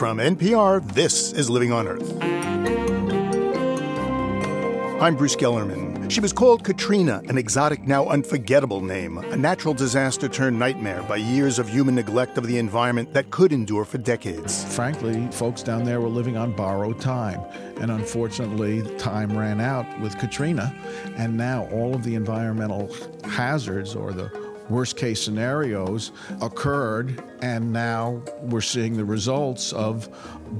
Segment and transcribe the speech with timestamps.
[0.00, 2.16] From NPR, this is Living on Earth.
[5.02, 6.10] I'm Bruce Gellerman.
[6.10, 11.16] She was called Katrina, an exotic, now unforgettable name, a natural disaster turned nightmare by
[11.16, 14.64] years of human neglect of the environment that could endure for decades.
[14.74, 17.42] Frankly, folks down there were living on borrowed time.
[17.78, 20.74] And unfortunately, time ran out with Katrina.
[21.16, 22.90] And now all of the environmental
[23.24, 24.28] hazards or the
[24.70, 30.08] worst case scenarios occurred, and now we're seeing the results of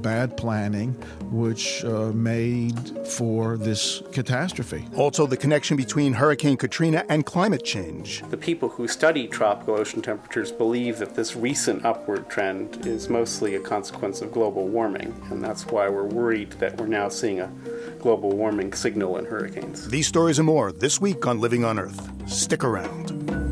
[0.01, 0.93] bad planning,
[1.31, 4.87] which uh, made for this catastrophe.
[4.95, 8.21] Also, the connection between Hurricane Katrina and climate change.
[8.29, 13.55] The people who study tropical ocean temperatures believe that this recent upward trend is mostly
[13.55, 17.51] a consequence of global warming, and that's why we're worried that we're now seeing a
[17.99, 19.87] global warming signal in hurricanes.
[19.89, 22.09] These stories and more this week on Living on Earth.
[22.29, 23.50] Stick around.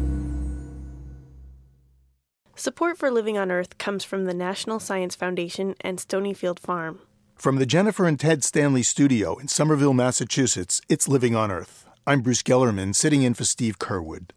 [2.59, 6.99] Support for Living on Earth comes from the National Science Foundation and Stonyfield Farm.
[7.35, 11.85] From the Jennifer and Ted Stanley studio in Somerville, Massachusetts, it's Living on Earth.
[12.05, 14.31] I'm Bruce Gellerman, sitting in for Steve Curwood.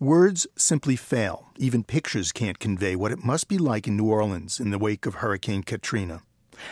[0.00, 1.46] Words simply fail.
[1.56, 5.06] Even pictures can't convey what it must be like in New Orleans in the wake
[5.06, 6.22] of Hurricane Katrina.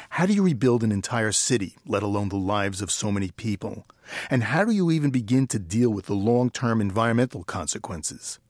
[0.09, 3.87] How do you rebuild an entire city, let alone the lives of so many people?
[4.29, 8.41] And how do you even begin to deal with the long term environmental consequences?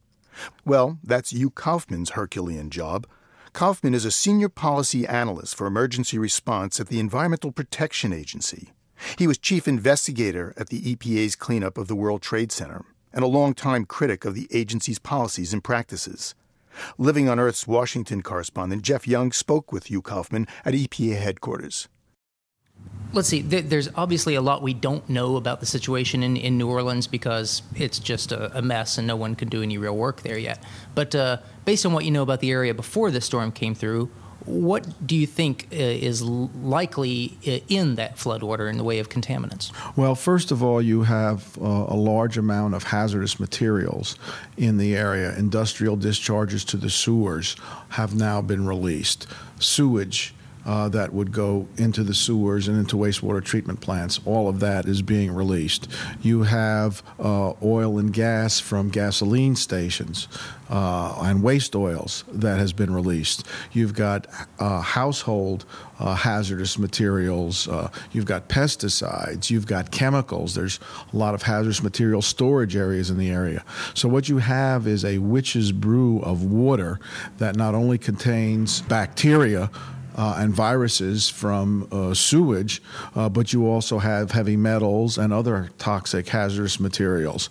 [0.64, 3.06] Well, that's Hugh Kaufman's Herculean job.
[3.52, 8.72] Kaufman is a senior policy analyst for emergency response at the Environmental Protection Agency.
[9.16, 13.28] He was chief investigator at the EPA's cleanup of the World Trade Center and a
[13.28, 16.34] longtime critic of the agency's policies and practices.
[16.98, 21.88] Living on Earth's Washington correspondent Jeff Young spoke with Hugh Kaufman at EPA headquarters
[23.14, 26.68] let's see, there's obviously a lot we don't know about the situation in, in New
[26.68, 30.22] Orleans because it's just a, a mess and no one can do any real work
[30.22, 30.62] there yet.
[30.94, 34.10] But uh, based on what you know about the area before the storm came through,
[34.44, 39.08] what do you think uh, is likely uh, in that floodwater in the way of
[39.08, 39.72] contaminants?
[39.96, 44.18] Well, first of all, you have uh, a large amount of hazardous materials
[44.58, 45.34] in the area.
[45.36, 47.56] Industrial discharges to the sewers
[47.90, 49.26] have now been released.
[49.58, 50.34] Sewage
[50.66, 54.20] uh, that would go into the sewers and into wastewater treatment plants.
[54.24, 55.88] All of that is being released.
[56.22, 60.28] You have uh, oil and gas from gasoline stations
[60.70, 63.46] uh, and waste oils that has been released.
[63.72, 64.26] You've got
[64.58, 65.64] uh, household
[65.98, 67.68] uh, hazardous materials.
[67.68, 69.50] Uh, you've got pesticides.
[69.50, 70.54] You've got chemicals.
[70.54, 70.80] There's
[71.12, 73.64] a lot of hazardous material storage areas in the area.
[73.94, 76.98] So what you have is a witch's brew of water
[77.38, 79.70] that not only contains bacteria
[80.14, 82.82] uh, and viruses from uh, sewage,
[83.14, 87.50] uh, but you also have heavy metals and other toxic hazardous materials.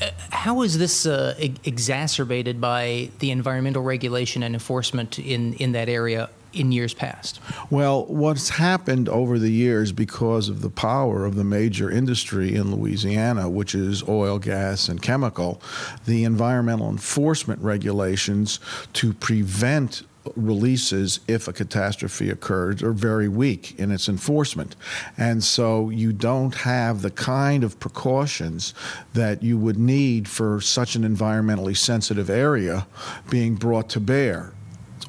[0.00, 1.34] Uh, how is this uh,
[1.64, 7.40] exacerbated by the environmental regulation and enforcement in, in that area in years past?
[7.70, 12.74] Well, what's happened over the years because of the power of the major industry in
[12.74, 15.62] Louisiana, which is oil, gas, and chemical,
[16.04, 18.60] the environmental enforcement regulations
[18.94, 20.02] to prevent
[20.36, 24.76] releases if a catastrophe occurs are very weak in its enforcement.
[25.16, 28.74] And so you don't have the kind of precautions
[29.14, 32.86] that you would need for such an environmentally sensitive area
[33.30, 34.52] being brought to bear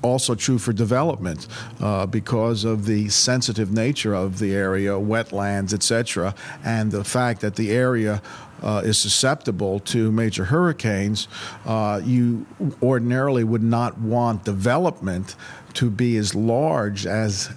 [0.01, 1.47] also true for development
[1.79, 7.55] uh, because of the sensitive nature of the area, wetlands, etc., and the fact that
[7.55, 8.21] the area
[8.63, 11.27] uh, is susceptible to major hurricanes,
[11.65, 12.45] uh, you
[12.81, 15.35] ordinarily would not want development
[15.73, 17.49] to be as large as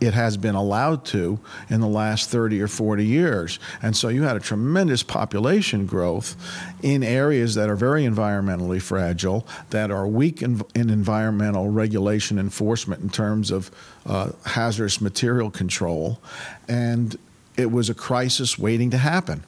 [0.00, 1.38] it has been allowed to
[1.68, 3.58] in the last 30 or 40 years.
[3.82, 6.36] And so you had a tremendous population growth
[6.82, 13.02] in areas that are very environmentally fragile, that are weak in, in environmental regulation enforcement
[13.02, 13.70] in terms of
[14.06, 16.20] uh, hazardous material control.
[16.68, 17.16] And
[17.56, 19.44] it was a crisis waiting to happen.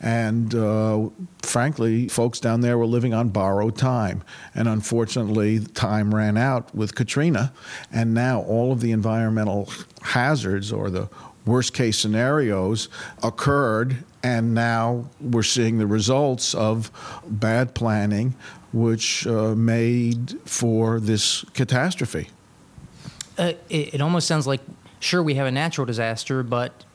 [0.00, 1.08] And uh,
[1.42, 4.22] frankly, folks down there were living on borrowed time.
[4.54, 7.52] And unfortunately, time ran out with Katrina.
[7.92, 9.70] And now all of the environmental
[10.02, 11.08] hazards or the
[11.44, 12.88] worst case scenarios
[13.22, 14.04] occurred.
[14.22, 16.90] And now we're seeing the results of
[17.28, 18.34] bad planning,
[18.72, 22.28] which uh, made for this catastrophe.
[23.38, 24.60] Uh, it, it almost sounds like
[24.98, 26.85] sure we have a natural disaster, but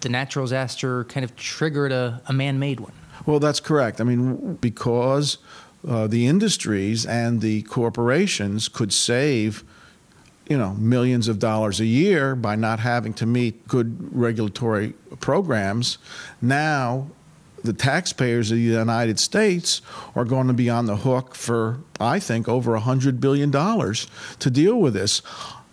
[0.00, 2.92] the natural disaster kind of triggered a, a man made one.
[3.26, 4.00] Well, that's correct.
[4.00, 5.38] I mean, because
[5.86, 9.64] uh, the industries and the corporations could save
[10.48, 15.98] you know millions of dollars a year by not having to meet good regulatory programs
[16.40, 17.06] now
[17.64, 19.82] the taxpayers of the United States
[20.14, 24.06] are going to be on the hook for I think over a hundred billion dollars
[24.38, 25.22] to deal with this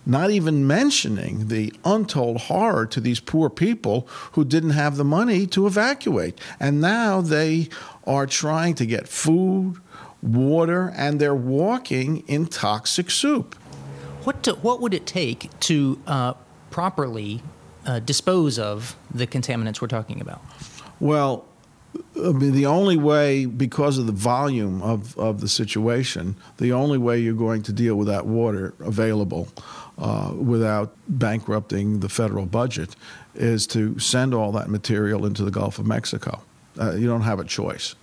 [0.05, 5.47] not even mentioning the untold horror to these poor people who didn't have the money
[5.47, 6.39] to evacuate.
[6.59, 7.69] And now they
[8.05, 9.77] are trying to get food,
[10.21, 13.55] water, and they're walking in toxic soup.
[14.23, 16.33] What, to, what would it take to uh,
[16.69, 17.41] properly
[17.85, 20.41] uh, dispose of the contaminants we're talking about?
[20.99, 21.45] Well,
[22.17, 26.97] I mean, the only way, because of the volume of, of the situation, the only
[26.97, 29.47] way you're going to deal with that water available
[29.97, 32.95] uh, without bankrupting the federal budget
[33.33, 36.41] is to send all that material into the Gulf of Mexico.
[36.79, 37.95] Uh, you don't have a choice.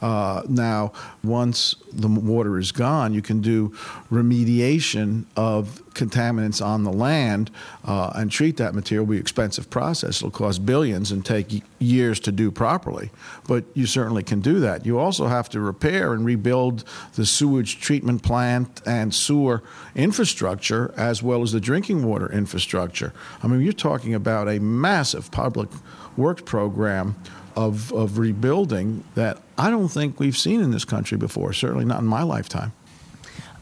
[0.00, 0.92] Uh, now,
[1.22, 3.70] once the water is gone, you can do
[4.10, 7.50] remediation of contaminants on the land
[7.84, 9.04] uh, and treat that material.
[9.04, 10.18] It'll be expensive process.
[10.18, 13.10] It'll cost billions and take years to do properly,
[13.46, 14.86] but you certainly can do that.
[14.86, 16.84] You also have to repair and rebuild
[17.14, 19.62] the sewage treatment plant and sewer
[19.94, 23.12] infrastructure as well as the drinking water infrastructure.
[23.42, 25.68] I mean, you're talking about a massive public
[26.16, 27.16] works program
[27.58, 31.98] of, of rebuilding that I don't think we've seen in this country before, certainly not
[31.98, 32.72] in my lifetime.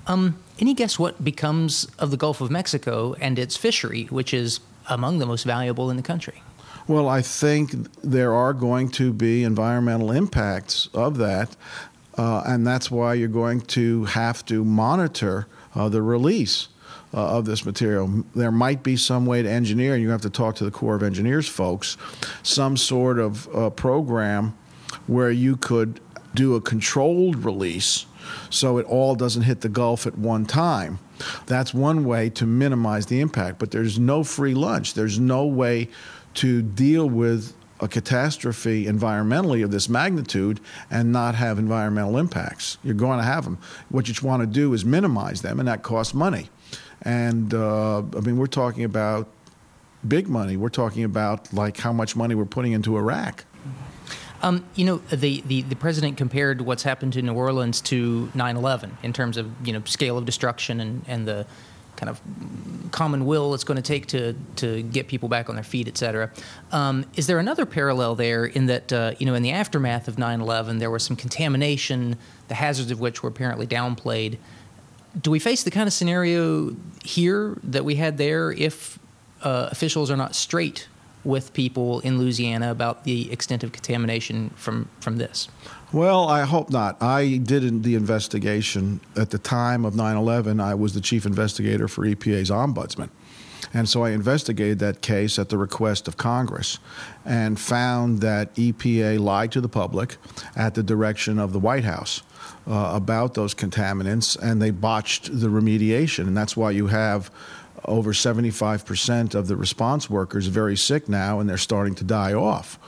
[0.06, 4.60] Um, any guess what becomes of the Gulf of Mexico and its fishery, which is
[4.90, 6.42] among the most valuable in the country?
[6.86, 7.72] Well, I think
[8.02, 11.56] there are going to be environmental impacts of that,
[12.18, 16.68] uh, and that's why you're going to have to monitor uh, the release
[17.14, 18.24] uh, of this material.
[18.34, 20.96] There might be some way to engineer, and you have to talk to the Corps
[20.96, 21.96] of Engineers folks,
[22.42, 24.56] some sort of uh, program
[25.06, 26.00] where you could
[26.34, 28.06] do a controlled release
[28.50, 30.98] so it all doesn't hit the Gulf at one time.
[31.46, 34.94] That's one way to minimize the impact, but there's no free lunch.
[34.94, 35.88] There's no way
[36.34, 40.60] to deal with a catastrophe environmentally of this magnitude
[40.90, 42.78] and not have environmental impacts.
[42.82, 43.58] You're going to have them.
[43.90, 46.48] What you want to do is minimize them, and that costs money.
[47.06, 49.28] And uh, I mean, we're talking about
[50.06, 50.56] big money.
[50.56, 53.44] We're talking about like how much money we're putting into Iraq.
[54.42, 58.56] Um, you know, the, the, the, president compared what's happened to New Orleans to 9
[58.56, 61.46] 11 in terms of, you know, scale of destruction and, and the
[61.96, 62.20] kind of
[62.90, 65.96] common will it's going to take to, to get people back on their feet, et
[65.96, 66.30] cetera.
[66.70, 70.18] Um, is there another parallel there in that, uh, you know, in the aftermath of
[70.18, 72.16] 9 11, there was some contamination,
[72.48, 74.38] the hazards of which were apparently downplayed?
[75.20, 78.98] Do we face the kind of scenario here that we had there if
[79.42, 80.88] uh, officials are not straight
[81.24, 85.48] with people in Louisiana about the extent of contamination from, from this?
[85.92, 87.02] Well, I hope not.
[87.02, 90.60] I did the investigation at the time of 9 11.
[90.60, 93.10] I was the chief investigator for EPA's ombudsman.
[93.72, 96.78] And so I investigated that case at the request of Congress
[97.24, 100.16] and found that EPA lied to the public
[100.54, 102.22] at the direction of the White House
[102.66, 106.26] uh, about those contaminants, and they botched the remediation.
[106.26, 107.30] And that's why you have
[107.84, 112.78] over 75% of the response workers very sick now, and they're starting to die off.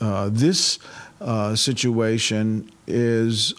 [0.00, 0.78] Uh, this
[1.20, 3.54] uh, situation is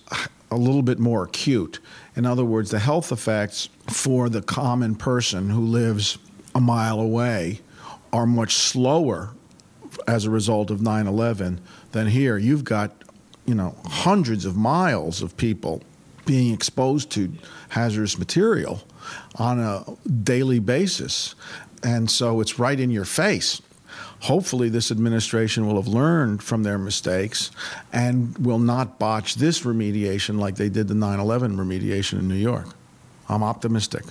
[0.52, 1.80] a little bit more acute.
[2.16, 6.18] In other words, the health effects for the common person who lives
[6.54, 7.62] a mile away
[8.12, 9.32] are much slower
[10.08, 11.60] as a result of 9 11
[11.92, 12.38] than here.
[12.38, 13.03] You've got
[13.46, 15.82] you know, hundreds of miles of people
[16.26, 17.32] being exposed to
[17.70, 18.82] hazardous material
[19.36, 19.84] on a
[20.24, 21.36] daily basis.
[21.84, 23.62] And so it's right in your face.
[24.22, 27.52] Hopefully, this administration will have learned from their mistakes
[27.92, 32.36] and will not botch this remediation like they did the 9 11 remediation in New
[32.36, 32.68] York.
[33.28, 34.04] I'm optimistic.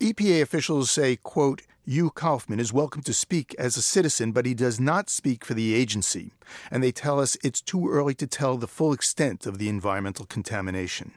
[0.00, 4.54] EPA officials say, quote, Hugh Kaufman is welcome to speak as a citizen, but he
[4.54, 6.32] does not speak for the agency.
[6.68, 10.26] And they tell us it's too early to tell the full extent of the environmental
[10.26, 11.12] contamination.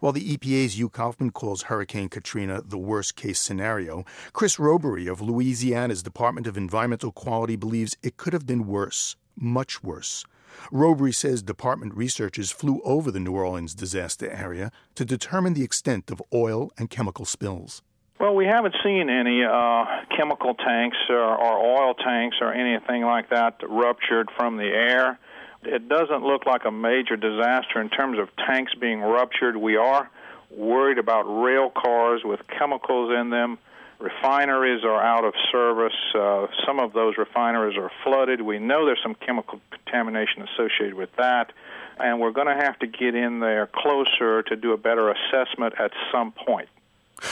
[0.00, 4.04] While the EPA's Hugh Kaufman calls Hurricane Katrina the worst case scenario,
[4.34, 9.82] Chris Robery of Louisiana's Department of Environmental Quality believes it could have been worse, much
[9.82, 10.26] worse.
[10.70, 16.10] Robery says department researchers flew over the New Orleans disaster area to determine the extent
[16.10, 17.80] of oil and chemical spills.
[18.22, 19.84] Well, we haven't seen any uh,
[20.16, 25.18] chemical tanks or, or oil tanks or anything like that ruptured from the air.
[25.64, 29.56] It doesn't look like a major disaster in terms of tanks being ruptured.
[29.56, 30.08] We are
[30.52, 33.58] worried about rail cars with chemicals in them.
[33.98, 35.98] Refineries are out of service.
[36.14, 38.40] Uh, some of those refineries are flooded.
[38.40, 41.52] We know there's some chemical contamination associated with that,
[41.98, 45.74] and we're going to have to get in there closer to do a better assessment
[45.76, 46.68] at some point.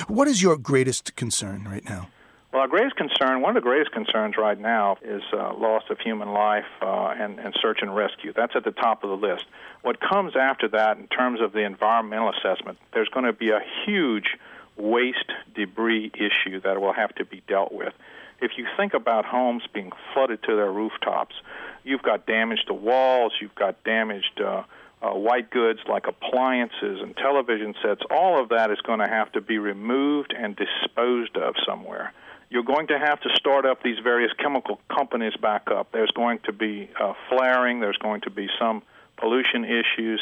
[0.09, 2.09] What is your greatest concern right now?
[2.53, 6.01] Well, our greatest concern, one of the greatest concerns right now, is uh, loss of
[6.01, 8.33] human life uh, and, and search and rescue.
[8.35, 9.45] That's at the top of the list.
[9.83, 13.61] What comes after that, in terms of the environmental assessment, there's going to be a
[13.87, 14.37] huge
[14.77, 17.93] waste debris issue that will have to be dealt with.
[18.41, 21.37] If you think about homes being flooded to their rooftops,
[21.85, 24.65] you've got damage to walls, you've got damaged uh,
[25.03, 28.03] uh, white goods like appliances and television sets.
[28.11, 32.13] All of that is going to have to be removed and disposed of somewhere.
[32.51, 35.93] You're going to have to start up these various chemical companies back up.
[35.93, 38.83] There's going to be uh, flaring, there's going to be some
[39.17, 40.21] pollution issues.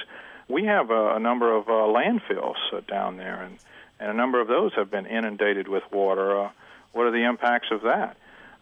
[0.48, 3.58] We have a, number of uh, landfills uh, down there, and,
[3.98, 6.38] and a number of those have been inundated with water.
[6.38, 6.50] Uh,
[6.92, 8.16] what are the impacts of that?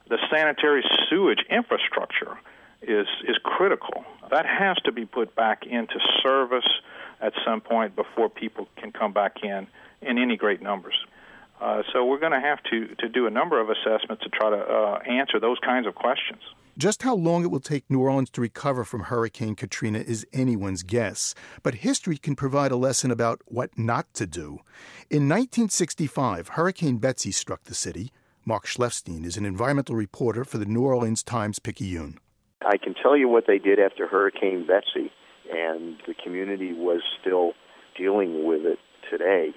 [0.08, 2.38] The sanitary sewage infrastructure
[2.82, 4.04] is is critical.
[4.30, 6.68] That has to be put back into service
[7.20, 9.66] at some point before people can come back in
[10.02, 10.94] in any great numbers.
[11.60, 14.50] Uh, so we're going to have to to do a number of assessments to try
[14.50, 16.42] to uh, answer those kinds of questions.
[16.78, 20.82] Just how long it will take New Orleans to recover from Hurricane Katrina is anyone's
[20.82, 24.58] guess, but history can provide a lesson about what not to do.
[25.08, 28.12] In 1965, Hurricane Betsy struck the city.
[28.44, 32.18] Mark Schleifstein is an environmental reporter for the New Orleans Times Picayune.
[32.66, 35.12] I can tell you what they did after Hurricane Betsy,
[35.52, 37.52] and the community was still
[37.96, 39.50] dealing with it today.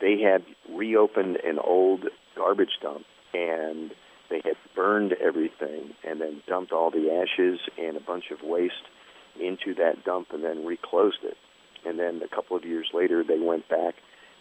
[0.00, 0.44] They had
[0.74, 2.06] reopened an old
[2.36, 3.92] garbage dump, and
[4.30, 8.74] they had burned everything and then dumped all the ashes and a bunch of waste
[9.40, 11.36] into that dump and then reclosed it.
[11.86, 13.94] And then a couple of years later, they went back,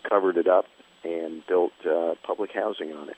[0.10, 0.65] covered it up,
[1.03, 3.17] and built uh, public housing on it.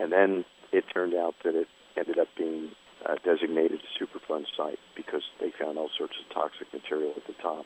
[0.00, 2.70] And then it turned out that it ended up being
[3.06, 7.34] uh, designated a Superfund site because they found all sorts of toxic material at the
[7.42, 7.64] top.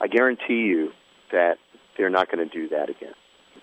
[0.00, 0.92] I guarantee you
[1.32, 1.58] that
[1.96, 3.14] they're not going to do that again.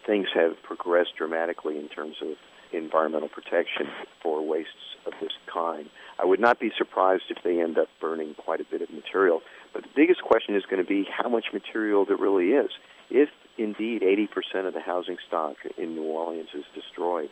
[0.05, 2.36] Things have progressed dramatically in terms of
[2.74, 3.88] environmental protection
[4.22, 5.89] for wastes of this kind.
[6.19, 9.41] I would not be surprised if they end up burning quite a bit of material.
[9.74, 12.72] But the biggest question is going to be how much material there really is.
[13.10, 17.29] If indeed 80% of the housing stock in New Orleans is destroyed,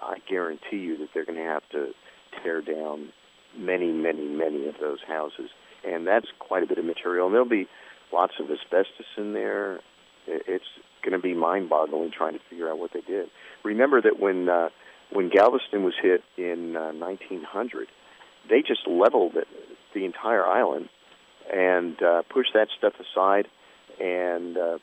[0.00, 1.92] I guarantee you that they're going to have to
[2.42, 3.12] tear down
[3.58, 5.50] many, many, many of those houses.
[5.86, 7.26] And that's quite a bit of material.
[7.26, 7.68] And there'll be
[8.12, 9.80] lots of asbestos in there.
[10.26, 10.64] It's
[11.02, 13.28] going to be mind-boggling trying to figure out what they did.
[13.64, 14.70] Remember that when uh,
[15.12, 17.86] when Galveston was hit in uh, 1900,
[18.50, 19.46] they just leveled it,
[19.94, 20.88] the entire island
[21.52, 23.46] and uh, pushed that stuff aside
[24.00, 24.78] and uh,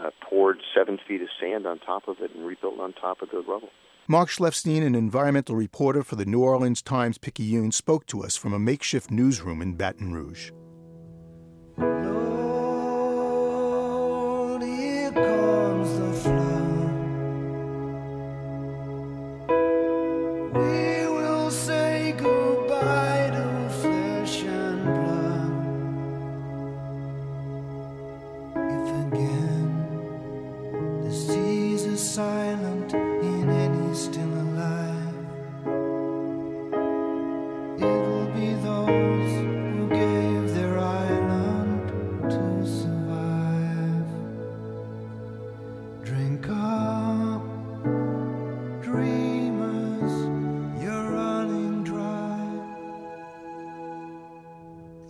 [0.00, 3.30] uh, poured seven feet of sand on top of it and rebuilt on top of
[3.30, 3.70] the rubble.
[4.08, 8.52] Mark Schleifstein, an environmental reporter for the New Orleans Times Picayune, spoke to us from
[8.52, 10.50] a makeshift newsroom in Baton Rouge.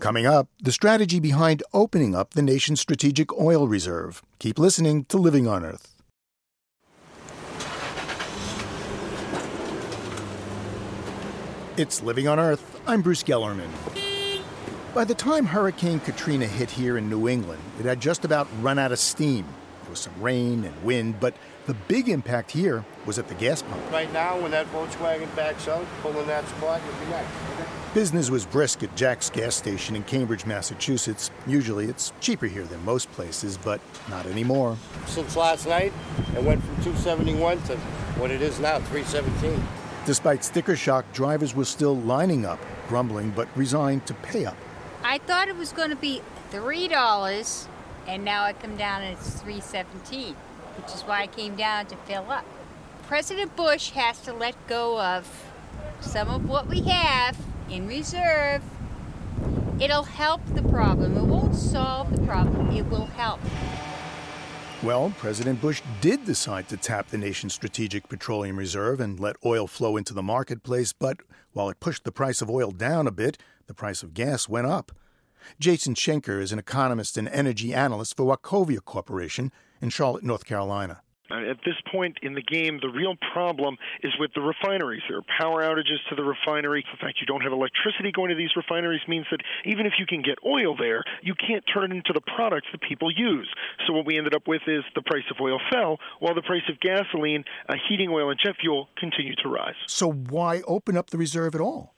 [0.02, 4.21] Coming up, the strategy behind opening up the nation's strategic oil reserve.
[4.40, 5.94] Keep listening to Living on Earth.
[11.76, 12.80] It's Living on Earth.
[12.85, 13.71] I'm Bruce Gellerman.
[14.92, 18.80] By the time Hurricane Katrina hit here in New England, it had just about run
[18.80, 19.47] out of steam.
[19.82, 23.62] There was some rain and wind, but the big impact here was at the gas
[23.62, 23.80] pump.
[23.92, 27.51] Right now, when that Volkswagen backs out, pulling that spot, you'll be next.
[27.94, 31.30] Business was brisk at Jack's gas station in Cambridge, Massachusetts.
[31.46, 34.78] Usually it's cheaper here than most places, but not anymore.
[35.04, 35.92] Since last night,
[36.34, 37.76] it went from 271 to
[38.16, 39.62] what it is now, 317.
[40.06, 42.58] Despite sticker shock, drivers were still lining up,
[42.88, 44.56] grumbling, but resigned to pay up.
[45.04, 47.66] I thought it was going to be $3,
[48.06, 50.34] and now I come down and it's 317,
[50.78, 52.46] which is why I came down to fill up.
[53.06, 55.44] President Bush has to let go of
[56.00, 57.37] some of what we have
[57.73, 58.62] in reserve.
[59.81, 61.17] It'll help the problem.
[61.17, 63.41] It won't solve the problem, it will help.
[64.83, 69.67] Well, President Bush did decide to tap the nation's strategic petroleum reserve and let oil
[69.67, 71.19] flow into the marketplace, but
[71.52, 73.38] while it pushed the price of oil down a bit,
[73.69, 74.93] the price of gas went up.
[75.59, 81.02] Jason Schenker is an economist and energy analyst for Wachovia Corporation in Charlotte, North Carolina.
[81.32, 85.02] Uh, at this point in the game, the real problem is with the refineries.
[85.08, 86.84] There are power outages to the refinery.
[86.92, 90.06] The fact you don't have electricity going to these refineries means that even if you
[90.06, 93.48] can get oil there, you can't turn it into the products that people use.
[93.86, 96.68] So what we ended up with is the price of oil fell while the price
[96.68, 99.74] of gasoline, uh, heating oil, and jet fuel continued to rise.
[99.86, 101.94] So why open up the reserve at all?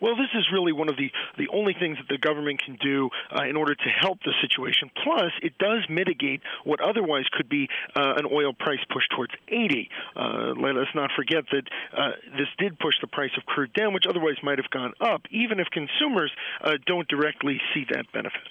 [0.00, 3.10] Well, this is really one of the, the only things that the government can do
[3.34, 4.90] uh, in order to help the situation.
[5.02, 9.88] Plus, it does mitigate what otherwise could be uh, an oil price push towards 80.
[10.14, 11.64] Uh, let us not forget that
[11.96, 15.22] uh, this did push the price of crude down, which otherwise might have gone up,
[15.30, 18.48] even if consumers uh, don't directly see that benefit.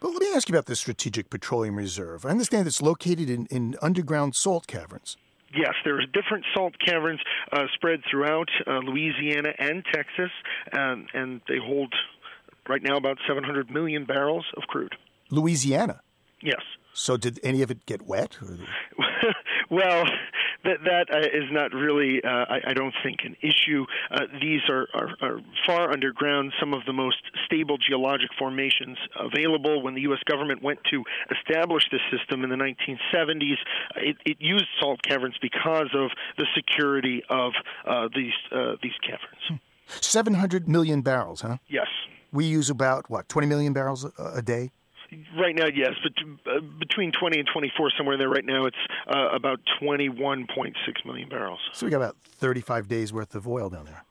[0.00, 2.24] But let me ask you about the Strategic Petroleum Reserve.
[2.24, 5.16] I understand it's located in, in underground salt caverns.
[5.56, 7.20] Yes, there's different salt caverns
[7.52, 10.30] uh, spread throughout uh, Louisiana and Texas,
[10.72, 11.94] and, and they hold
[12.68, 14.94] right now about 700 million barrels of crude.
[15.30, 16.00] Louisiana?
[16.42, 16.60] Yes.
[16.94, 18.38] So did any of it get wet?
[19.70, 20.04] well,
[20.64, 23.84] that that uh, is not really, uh, I, I, don't think, an issue.
[24.10, 29.82] Uh, these are, are, are, far underground, some of the most stable geologic formations available.
[29.82, 30.20] When the U.S.
[30.24, 31.02] government went to
[31.36, 33.56] establish this system in the 1970s,
[33.96, 37.52] it, it used salt caverns because of the security of
[37.86, 39.60] uh, these uh, these caverns.
[39.86, 41.58] 700 million barrels, huh?
[41.68, 41.88] Yes.
[42.32, 44.70] We use about, what, 20 million barrels a, a day?
[45.38, 46.12] Right now, yes, but
[46.52, 48.28] uh, between 20 and 24, somewhere there.
[48.28, 48.76] Right now, it's
[49.08, 51.60] uh, about 21.6 million barrels.
[51.72, 54.04] So we got about 35 days worth of oil down there.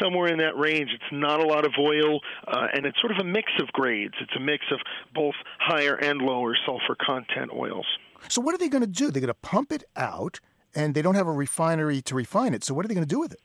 [0.00, 0.90] Somewhere in that range.
[0.94, 4.14] It's not a lot of oil, uh, and it's sort of a mix of grades.
[4.20, 4.80] It's a mix of
[5.14, 7.86] both higher and lower sulfur content oils.
[8.28, 9.10] So what are they going to do?
[9.10, 10.40] They're going to pump it out,
[10.74, 12.64] and they don't have a refinery to refine it.
[12.64, 13.40] So what are they going to do with it?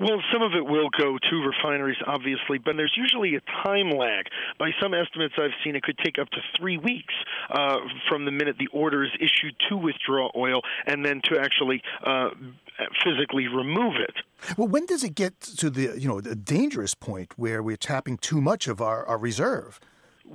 [0.00, 4.26] Well, some of it will go to refineries, obviously, but there's usually a time lag.
[4.58, 7.14] By some estimates I've seen, it could take up to three weeks
[7.50, 7.78] uh,
[8.08, 12.30] from the minute the order is issued to withdraw oil and then to actually uh,
[13.04, 14.14] physically remove it.
[14.56, 18.18] Well, when does it get to the you know the dangerous point where we're tapping
[18.18, 19.80] too much of our, our reserve?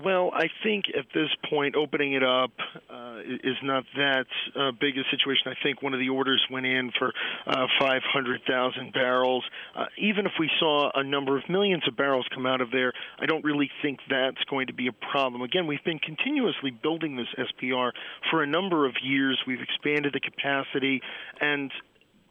[0.01, 2.51] Well, I think at this point, opening it up
[2.89, 5.43] uh, is not that uh, big a situation.
[5.47, 7.13] I think one of the orders went in for
[7.45, 9.43] uh, 500,000 barrels.
[9.75, 12.91] Uh, even if we saw a number of millions of barrels come out of there,
[13.19, 15.43] I don't really think that's going to be a problem.
[15.43, 17.91] Again, we've been continuously building this SPR
[18.31, 19.39] for a number of years.
[19.45, 21.01] We've expanded the capacity,
[21.39, 21.71] and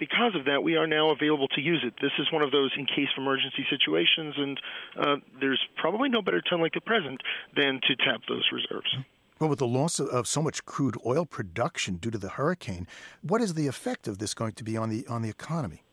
[0.03, 1.95] because of that, we are now available to use it.
[2.03, 4.61] This is one of those in case of emergency situations, and
[4.99, 7.21] uh, there's probably no better time like the present
[7.55, 8.97] than to tap those reserves.
[9.39, 12.89] Well, with the loss of so much crude oil production due to the hurricane,
[13.23, 15.85] what is the effect of this going to be on the on the economy?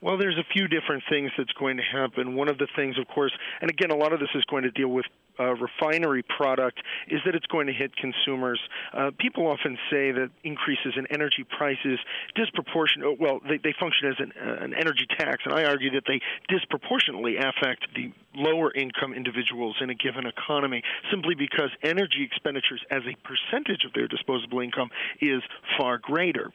[0.00, 2.34] Well, there's a few different things that's going to happen.
[2.34, 4.70] One of the things, of course, and again, a lot of this is going to
[4.70, 5.04] deal with
[5.38, 8.60] uh, refinery product, is that it's going to hit consumers.
[8.92, 11.98] Uh, people often say that increases in energy prices
[12.34, 13.20] disproportionate.
[13.20, 16.20] Well, they, they function as an, uh, an energy tax, and I argue that they
[16.48, 23.02] disproportionately affect the lower income individuals in a given economy simply because energy expenditures as
[23.06, 24.90] a percentage of their disposable income
[25.20, 25.42] is
[25.78, 26.52] far greater.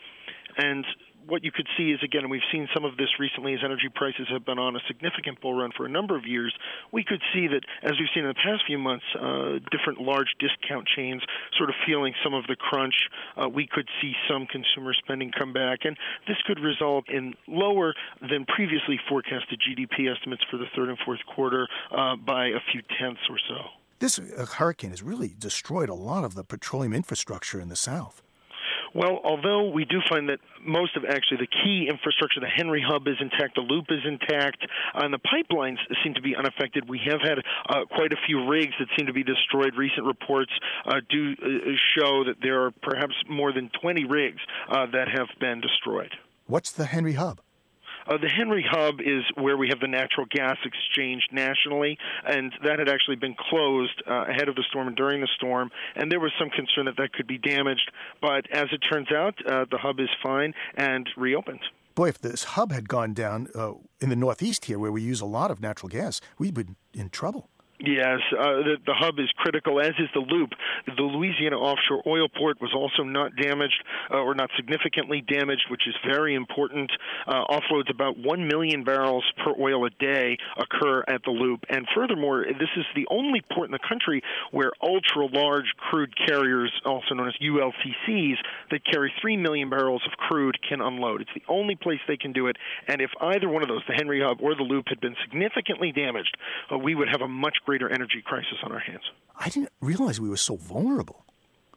[0.57, 0.85] And
[1.27, 3.89] what you could see is again, and we've seen some of this recently as energy
[3.93, 6.53] prices have been on a significant bull run for a number of years.
[6.91, 10.27] We could see that, as we've seen in the past few months, uh, different large
[10.39, 11.21] discount chains
[11.57, 12.95] sort of feeling some of the crunch.
[13.35, 17.93] Uh, we could see some consumer spending come back, and this could result in lower
[18.21, 22.81] than previously forecasted GDP estimates for the third and fourth quarter uh, by a few
[22.99, 23.55] tenths or so.
[23.99, 28.21] This uh, hurricane has really destroyed a lot of the petroleum infrastructure in the South.
[28.97, 33.07] Well, although we do find that most of actually the key infrastructure, the Henry Hub
[33.07, 36.89] is intact, the loop is intact, and the pipelines seem to be unaffected.
[36.89, 37.37] We have had
[37.69, 39.75] uh, quite a few rigs that seem to be destroyed.
[39.77, 40.51] Recent reports
[40.87, 41.45] uh, do uh,
[41.95, 46.09] show that there are perhaps more than 20 rigs uh, that have been destroyed.
[46.47, 47.39] What's the Henry Hub?
[48.07, 52.79] Uh, the Henry Hub is where we have the natural gas exchange nationally, and that
[52.79, 56.19] had actually been closed uh, ahead of the storm and during the storm, and there
[56.19, 57.91] was some concern that that could be damaged.
[58.21, 61.61] But as it turns out, uh, the hub is fine and reopened.
[61.95, 65.19] Boy, if this hub had gone down uh, in the Northeast here, where we use
[65.19, 67.49] a lot of natural gas, we'd be in trouble.
[67.79, 70.49] Yes, uh, the, the hub is critical, as is the loop.
[70.87, 75.87] The Louisiana offshore oil port was also not damaged uh, or not significantly damaged, which
[75.87, 76.91] is very important.
[77.27, 81.65] Uh, offloads about 1 million barrels per oil a day occur at the loop.
[81.69, 86.71] And furthermore, this is the only port in the country where ultra large crude carriers,
[86.83, 88.37] also known as ULCCs,
[88.71, 91.21] that carry 3 million barrels of crude can unload.
[91.21, 92.55] It's the only place they can do it.
[92.87, 95.91] And if either one of those, the Henry Hub or the loop, had been significantly
[95.91, 96.35] damaged,
[96.71, 99.03] uh, we would have a much greater energy crisis on our hands.
[99.37, 101.25] I didn't realize we were so vulnerable.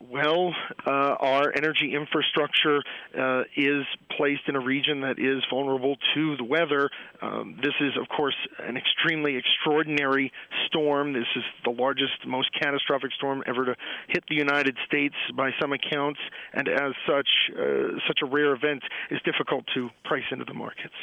[0.01, 0.55] Well,
[0.87, 2.81] uh, our energy infrastructure
[3.19, 3.85] uh, is
[4.17, 6.89] placed in a region that is vulnerable to the weather.
[7.21, 10.33] Um, this is, of course, an extremely extraordinary
[10.67, 11.13] storm.
[11.13, 13.75] This is the largest, most catastrophic storm ever to
[14.09, 16.21] hit the United States by some accounts,
[16.55, 20.95] and as such, uh, such a rare event is difficult to price into the markets.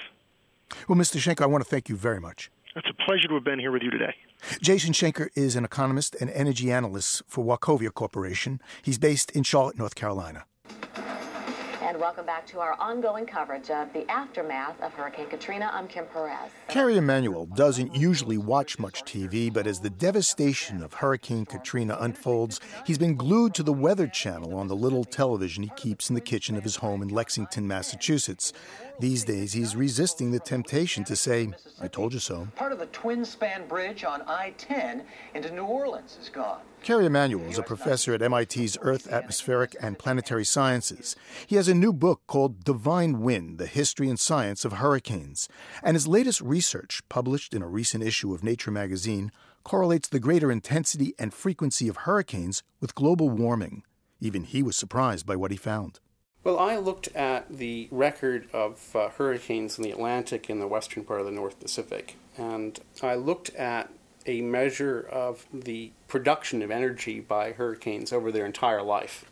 [0.88, 1.18] Well, Mr.
[1.20, 2.50] Schenker, I want to thank you very much.
[2.78, 4.14] It's a pleasure to have been here with you today.
[4.62, 8.62] Jason Schenker is an economist and energy analyst for Wachovia Corporation.
[8.84, 10.46] He's based in Charlotte, North Carolina.
[11.88, 15.70] And welcome back to our ongoing coverage of the aftermath of Hurricane Katrina.
[15.72, 16.52] I'm Kim Perez.
[16.68, 22.60] Kerry Emanuel doesn't usually watch much TV, but as the devastation of Hurricane Katrina unfolds,
[22.86, 26.20] he's been glued to the Weather Channel on the little television he keeps in the
[26.20, 28.52] kitchen of his home in Lexington, Massachusetts.
[29.00, 32.50] These days, he's resisting the temptation to say, I told you so.
[32.58, 36.60] Part of the twin span bridge on I 10 into New Orleans is gone.
[36.88, 41.18] Kerry Emanuel is a professor at MIT's Earth, Atmospheric, and Planetary Sciences.
[41.46, 45.50] He has a new book called Divine Wind The History and Science of Hurricanes.
[45.84, 49.34] And his latest research, published in a recent issue of Nature magazine,
[49.66, 53.84] correlates the greater intensity and frequency of hurricanes with global warming.
[54.22, 56.00] Even he was surprised by what he found.
[56.46, 61.04] Well, I looked at the record of uh, hurricanes in the Atlantic and the western
[61.04, 63.92] part of the North Pacific, and I looked at
[64.28, 69.26] a measure of the production of energy by hurricanes over their entire life.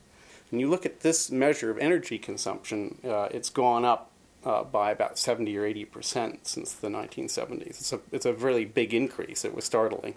[0.49, 4.10] When you look at this measure of energy consumption, uh, it's gone up
[4.45, 7.67] uh, by about 70 or 80 percent since the 1970s.
[7.67, 9.43] It's a, it's a really big increase.
[9.43, 10.15] It was startling.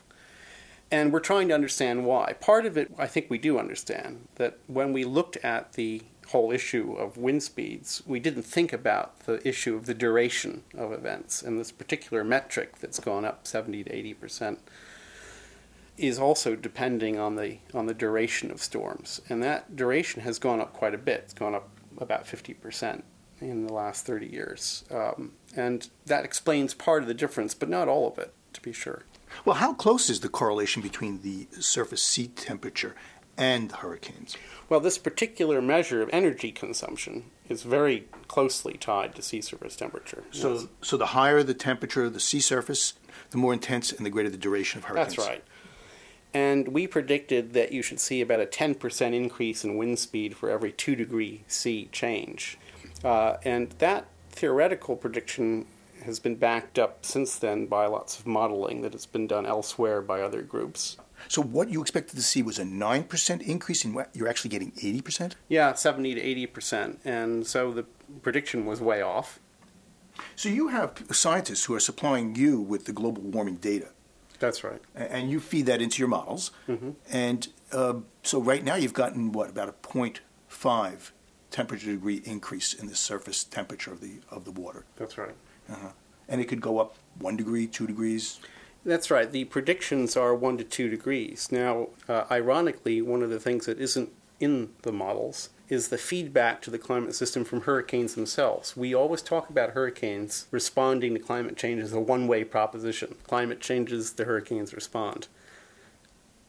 [0.91, 2.35] And we're trying to understand why.
[2.35, 6.53] Part of it, I think we do understand, that when we looked at the whole
[6.53, 11.43] issue of wind speeds, we didn't think about the issue of the duration of events.
[11.43, 14.59] And this particular metric that's gone up 70 to 80 percent
[15.97, 19.21] is also depending on the on the duration of storms.
[19.29, 21.23] And that duration has gone up quite a bit.
[21.25, 23.05] It's gone up about 50 percent
[23.41, 24.85] in the last 30 years.
[24.91, 28.73] Um, and that explains part of the difference, but not all of it, to be
[28.73, 29.05] sure.
[29.45, 32.97] Well, how close is the correlation between the surface sea temperature
[33.39, 34.37] and hurricanes?
[34.69, 40.25] Well, this particular measure of energy consumption is very closely tied to sea surface temperature.
[40.31, 40.67] So, yes.
[40.83, 42.95] so the higher the temperature of the sea surface,
[43.31, 45.17] the more intense and the greater the duration of hurricanes.
[45.17, 45.45] That's right.
[46.35, 50.51] And we predicted that you should see about a 10% increase in wind speed for
[50.51, 52.59] every 2 degree C change.
[53.03, 55.67] Uh, and that theoretical prediction
[56.05, 60.03] has been backed up since then by lots of modeling that has been done elsewhere
[60.03, 60.97] by other groups.
[61.29, 64.73] So what you expected to see was a 9% increase in what you're actually getting
[64.73, 65.35] 80%?
[65.49, 66.97] Yeah, 70 to 80%.
[67.05, 67.85] And so the
[68.23, 69.39] prediction was way off.
[70.35, 73.89] So you have scientists who are supplying you with the global warming data.
[74.41, 74.81] That's right.
[74.95, 76.51] And you feed that into your models.
[76.69, 76.91] Mm-hmm.
[77.11, 81.11] And uh, so right now you've gotten, what, about a 0.5
[81.51, 84.85] temperature degree increase in the surface temperature of the, of the water.
[84.97, 85.35] That's right.
[85.71, 85.89] Uh-huh.
[86.29, 88.41] And it could go up one degree, two degrees?
[88.85, 89.31] That's right.
[89.31, 91.49] The predictions are one to two degrees.
[91.51, 94.11] Now, uh, ironically, one of the things that isn't
[94.41, 98.77] in the models is the feedback to the climate system from hurricanes themselves.
[98.77, 103.17] We always talk about hurricanes responding to climate change as a one way proposition.
[103.27, 105.29] Climate changes, the hurricanes respond.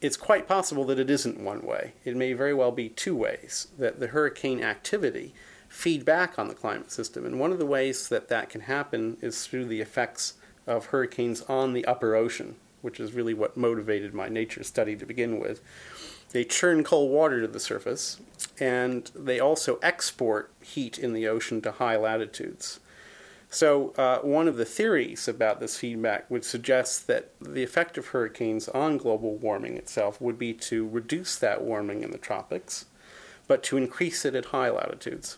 [0.00, 1.92] It's quite possible that it isn't one way.
[2.06, 5.34] It may very well be two ways, that the hurricane activity
[5.68, 7.26] feed back on the climate system.
[7.26, 10.34] And one of the ways that that can happen is through the effects
[10.70, 15.04] of hurricanes on the upper ocean, which is really what motivated my nature study to
[15.04, 15.60] begin with.
[16.30, 18.20] They churn cold water to the surface,
[18.60, 22.78] and they also export heat in the ocean to high latitudes.
[23.52, 28.06] So, uh, one of the theories about this feedback would suggest that the effect of
[28.08, 32.84] hurricanes on global warming itself would be to reduce that warming in the tropics,
[33.48, 35.36] but to increase it at high latitudes.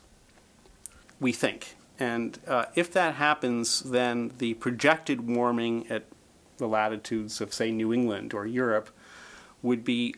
[1.18, 1.74] We think.
[1.98, 6.04] And uh, if that happens, then the projected warming at
[6.58, 8.90] the latitudes of, say, New England or Europe
[9.62, 10.14] would be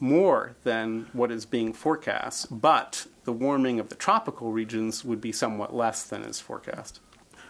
[0.00, 5.32] more than what is being forecast, but the warming of the tropical regions would be
[5.32, 7.00] somewhat less than is forecast.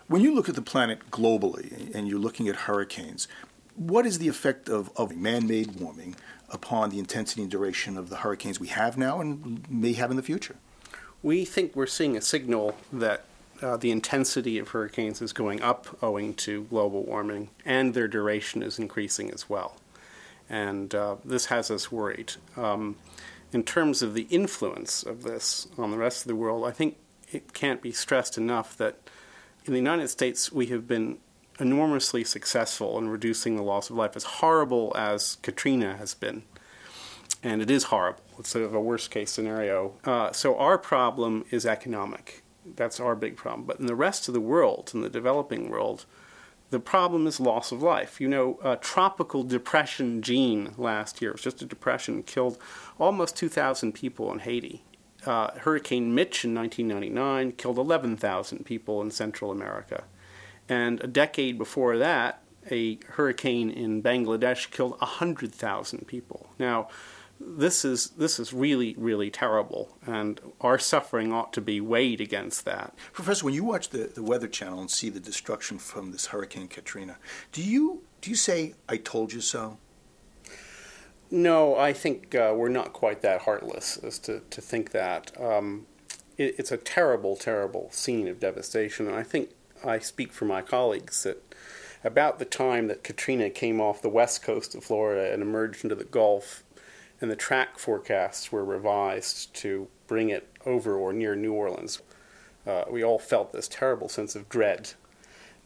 [0.09, 3.26] When you look at the planet globally and you're looking at hurricanes,
[3.74, 6.16] what is the effect of, of man made warming
[6.48, 10.16] upon the intensity and duration of the hurricanes we have now and may have in
[10.16, 10.57] the future?
[11.22, 13.24] We think we're seeing a signal that
[13.62, 18.62] uh, the intensity of hurricanes is going up owing to global warming, and their duration
[18.62, 19.77] is increasing as well.
[20.49, 22.35] And uh, this has us worried.
[22.57, 22.97] Um,
[23.53, 26.97] in terms of the influence of this on the rest of the world, I think
[27.33, 28.99] it can't be stressed enough that
[29.64, 31.19] in the United States we have been
[31.59, 36.42] enormously successful in reducing the loss of life, as horrible as Katrina has been.
[37.42, 38.23] and it is horrible.
[38.38, 39.95] It's sort of a worst case scenario.
[40.05, 42.42] Uh, so our problem is economic.
[42.74, 43.66] That's our big problem.
[43.66, 46.05] But in the rest of the world, in the developing world,
[46.70, 48.20] the problem is loss of life.
[48.20, 52.59] You know, a tropical depression Jeanne last year, it was just a depression, killed
[52.98, 54.83] almost 2,000 people in Haiti.
[55.24, 60.05] Uh, Hurricane Mitch in 1999 killed 11,000 people in Central America.
[60.68, 66.50] And a decade before that, a hurricane in Bangladesh killed 100,000 people.
[66.59, 66.88] Now,
[67.40, 72.64] this is this is really really terrible, and our suffering ought to be weighed against
[72.64, 72.94] that.
[73.12, 76.68] Professor, when you watch the, the Weather Channel and see the destruction from this Hurricane
[76.68, 77.16] Katrina,
[77.53, 79.79] do you do you say "I told you so"?
[81.31, 85.38] No, I think uh, we're not quite that heartless as to to think that.
[85.40, 85.87] Um,
[86.37, 89.51] it, it's a terrible, terrible scene of devastation, and I think
[89.85, 91.55] I speak for my colleagues that
[92.05, 95.96] about the time that Katrina came off the west coast of Florida and emerged into
[95.96, 96.62] the Gulf,
[97.20, 102.02] and the track forecasts were revised to bring it over or near New Orleans.
[102.66, 104.92] Uh, we all felt this terrible sense of dread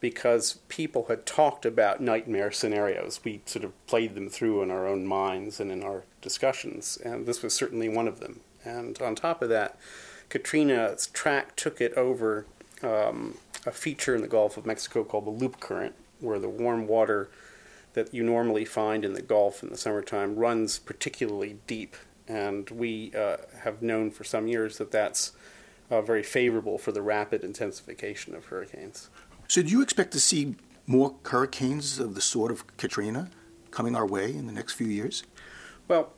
[0.00, 3.20] because people had talked about nightmare scenarios.
[3.22, 7.26] We sort of played them through in our own minds and in our discussions, and
[7.26, 8.40] this was certainly one of them.
[8.64, 9.78] And on top of that,
[10.28, 12.46] Katrina's track took it over
[12.82, 13.36] um,
[13.66, 17.28] a feature in the Gulf of Mexico called the Loop Current, where the warm water
[17.94, 21.96] that you normally find in the Gulf in the summertime runs particularly deep.
[22.29, 25.33] And we uh, have known for some years that that's
[25.90, 29.11] uh, very favorable for the rapid intensification of hurricanes.
[29.48, 30.55] So, do you expect to see
[30.87, 33.31] more hurricanes of the sort of Katrina
[33.72, 35.24] coming our way in the next few years?
[35.88, 36.12] Well,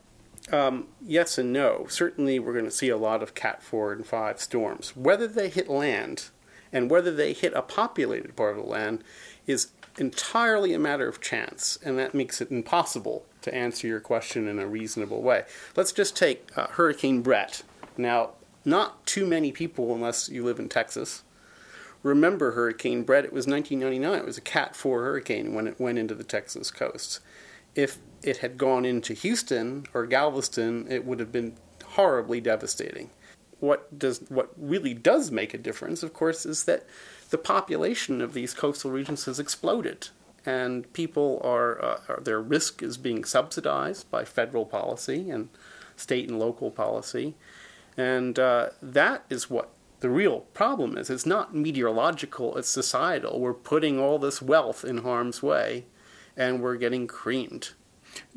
[0.51, 1.87] um, yes and no.
[1.89, 4.95] Certainly, we're going to see a lot of Cat 4 and 5 storms.
[4.95, 6.25] Whether they hit land
[6.71, 9.03] and whether they hit a populated part of the land
[9.47, 14.47] is entirely a matter of chance, and that makes it impossible to answer your question
[14.47, 15.43] in a reasonable way.
[15.75, 17.63] Let's just take uh, Hurricane Bret.
[17.97, 18.31] Now,
[18.65, 21.23] not too many people, unless you live in Texas,
[22.01, 23.25] remember Hurricane Bret.
[23.25, 24.19] It was 1999.
[24.19, 27.19] It was a Cat 4 hurricane when it went into the Texas coast.
[27.75, 33.09] If it had gone into Houston or Galveston, it would have been horribly devastating.
[33.59, 36.85] What does what really does make a difference, of course, is that
[37.33, 40.09] the population of these coastal regions has exploded,
[40.45, 45.49] and people are, uh, are their risk is being subsidized by federal policy and
[45.95, 47.33] state and local policy,
[47.97, 51.09] and uh, that is what the real problem is.
[51.09, 53.39] It's not meteorological; it's societal.
[53.39, 55.85] We're putting all this wealth in harm's way,
[56.37, 57.71] and we're getting creamed.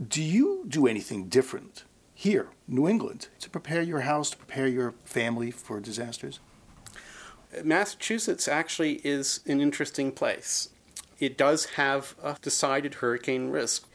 [0.02, 4.94] Do you do anything different here, New England, to prepare your house, to prepare your
[5.04, 6.40] family for disasters?
[7.62, 10.68] Massachusetts actually is an interesting place.
[11.18, 13.88] It does have a decided hurricane risk.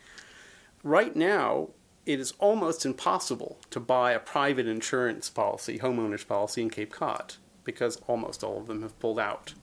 [0.83, 1.69] Right now,
[2.05, 7.35] it is almost impossible to buy a private insurance policy, homeowners policy in Cape Cod,
[7.63, 9.53] because almost all of them have pulled out.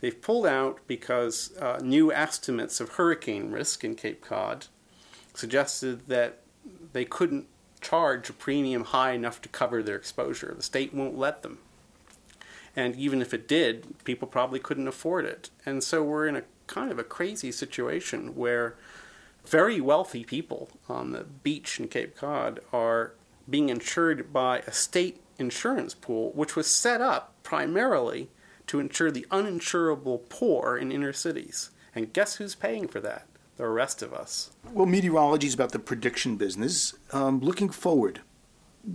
[0.00, 4.66] They've pulled out because uh, new estimates of hurricane risk in Cape Cod
[5.34, 6.38] suggested that
[6.92, 7.46] they couldn't
[7.80, 10.54] charge a premium high enough to cover their exposure.
[10.56, 11.58] The state won't let them.
[12.76, 15.50] And even if it did, people probably couldn't afford it.
[15.66, 18.76] And so we're in a kind of a crazy situation where
[19.44, 23.14] very wealthy people on the beach in Cape Cod are
[23.48, 28.28] being insured by a state insurance pool, which was set up primarily
[28.66, 31.70] to insure the uninsurable poor in inner cities.
[31.94, 33.26] And guess who's paying for that?
[33.56, 34.50] The rest of us.
[34.72, 36.94] Well, meteorology is about the prediction business.
[37.12, 38.20] Um, looking forward,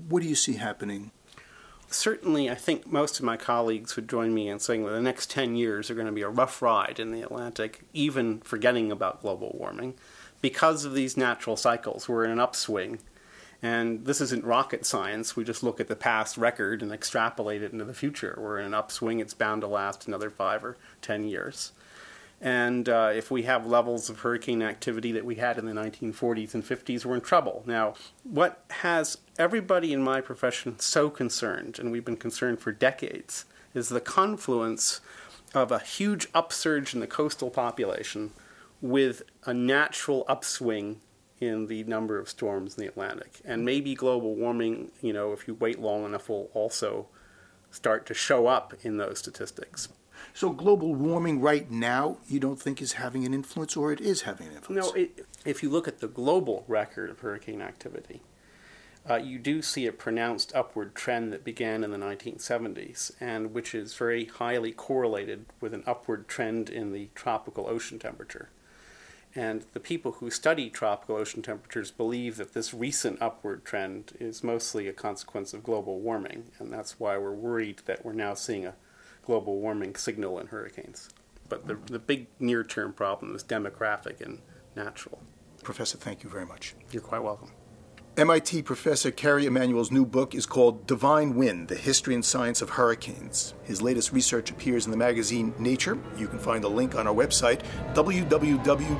[0.07, 1.11] what do you see happening
[1.93, 5.29] certainly, I think most of my colleagues would join me in saying that the next
[5.29, 9.21] 10 years are going to be a rough ride in the Atlantic, even forgetting about
[9.21, 9.95] global warming,
[10.41, 12.07] because of these natural cycles.
[12.07, 12.99] We're in an upswing.
[13.61, 15.37] And this isn't rocket science.
[15.37, 18.37] We just look at the past record and extrapolate it into the future.
[18.37, 19.21] We're in an upswing.
[19.21, 21.71] It's bound to last another five or 10 years.
[22.43, 26.53] And uh, if we have levels of hurricane activity that we had in the 1940s
[26.53, 27.63] and 50s, we're in trouble.
[27.65, 27.93] Now,
[28.25, 33.87] what has everybody in my profession so concerned, and we've been concerned for decades, is
[33.87, 34.99] the confluence
[35.53, 38.31] of a huge upsurge in the coastal population
[38.81, 40.99] with a natural upswing
[41.39, 43.39] in the number of storms in the Atlantic.
[43.45, 47.07] And maybe global warming, you know, if you wait long enough, will also
[47.71, 49.87] start to show up in those statistics.
[50.33, 54.21] So global warming right now, you don't think is having an influence, or it is
[54.21, 54.87] having an influence?
[54.87, 58.21] No, it, if you look at the global record of hurricane activity,
[59.09, 63.75] uh, you do see a pronounced upward trend that began in the 1970s, and which
[63.75, 68.49] is very highly correlated with an upward trend in the tropical ocean temperature.
[69.35, 74.43] And the people who study tropical ocean temperatures believe that this recent upward trend is
[74.43, 78.65] mostly a consequence of global warming, and that's why we're worried that we're now seeing
[78.65, 78.75] a
[79.25, 81.09] global warming signal in hurricanes.
[81.49, 84.41] But the, the big near term problem is demographic and
[84.75, 85.21] natural.
[85.63, 86.75] Professor, thank you very much.
[86.91, 87.51] You're quite welcome.
[88.15, 92.69] MIT professor Kerry Emanuel's new book is called Divine Wind The History and Science of
[92.69, 93.55] Hurricanes.
[93.63, 95.97] His latest research appears in the magazine Nature.
[96.15, 97.63] You can find a link on our website,
[97.95, 98.93] www.loe.org.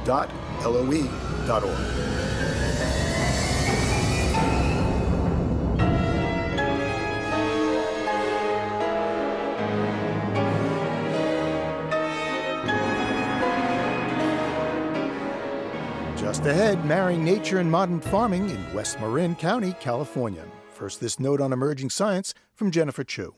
[16.44, 20.44] Just ahead, marrying nature and modern farming in West Marin County, California.
[20.74, 23.34] First, this note on emerging science from Jennifer Chu.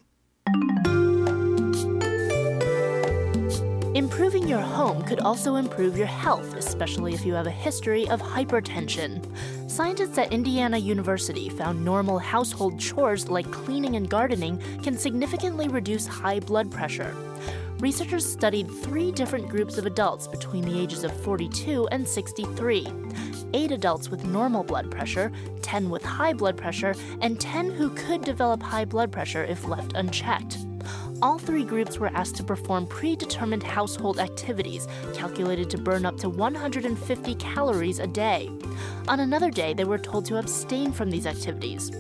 [3.93, 8.23] Improving your home could also improve your health, especially if you have a history of
[8.23, 9.23] hypertension.
[9.69, 16.07] Scientists at Indiana University found normal household chores like cleaning and gardening can significantly reduce
[16.07, 17.15] high blood pressure.
[17.79, 22.87] Researchers studied three different groups of adults between the ages of 42 and 63
[23.55, 28.21] eight adults with normal blood pressure, 10 with high blood pressure, and 10 who could
[28.21, 30.64] develop high blood pressure if left unchecked.
[31.25, 36.29] All three groups were asked to perform predetermined household activities calculated to burn up to
[36.29, 38.51] 150 calories a day.
[39.07, 41.91] On another day, they were told to abstain from these activities.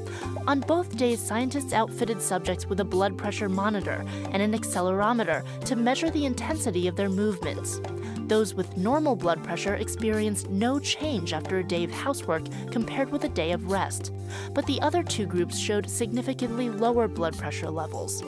[0.45, 5.75] On both days, scientists outfitted subjects with a blood pressure monitor and an accelerometer to
[5.75, 7.81] measure the intensity of their movements.
[8.27, 13.23] Those with normal blood pressure experienced no change after a day of housework compared with
[13.23, 14.13] a day of rest,
[14.53, 18.23] but the other two groups showed significantly lower blood pressure levels.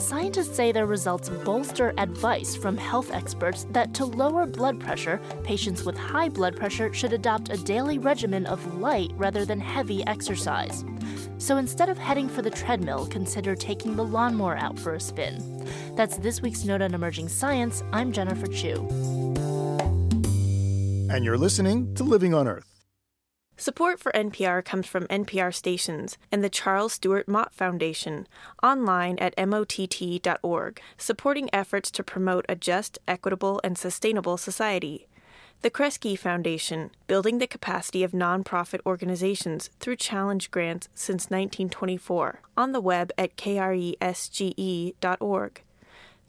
[0.00, 5.84] Scientists say their results bolster advice from health experts that to lower blood pressure, patients
[5.84, 10.84] with high blood pressure should adopt a daily regimen of light rather than heavy exercise.
[11.36, 15.68] So instead of heading for the treadmill, consider taking the lawnmower out for a spin.
[15.96, 17.82] That's this week's Note on Emerging Science.
[17.92, 18.88] I'm Jennifer Chu.
[21.10, 22.79] And you're listening to Living on Earth.
[23.60, 28.26] Support for NPR comes from NPR stations and the Charles Stewart Mott Foundation,
[28.62, 35.08] online at mott.org, supporting efforts to promote a just, equitable, and sustainable society.
[35.60, 42.72] The Kresge Foundation, building the capacity of nonprofit organizations through challenge grants since 1924, on
[42.72, 43.92] the web at kresge.org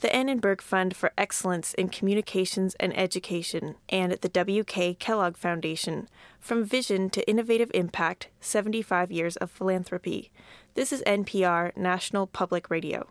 [0.02, 4.96] the Annenberg Fund for Excellence in Communications and Education, and the W.K.
[4.96, 6.10] Kellogg Foundation.
[6.40, 10.32] From Vision to Innovative Impact 75 Years of Philanthropy.
[10.74, 13.08] This is NPR National Public Radio.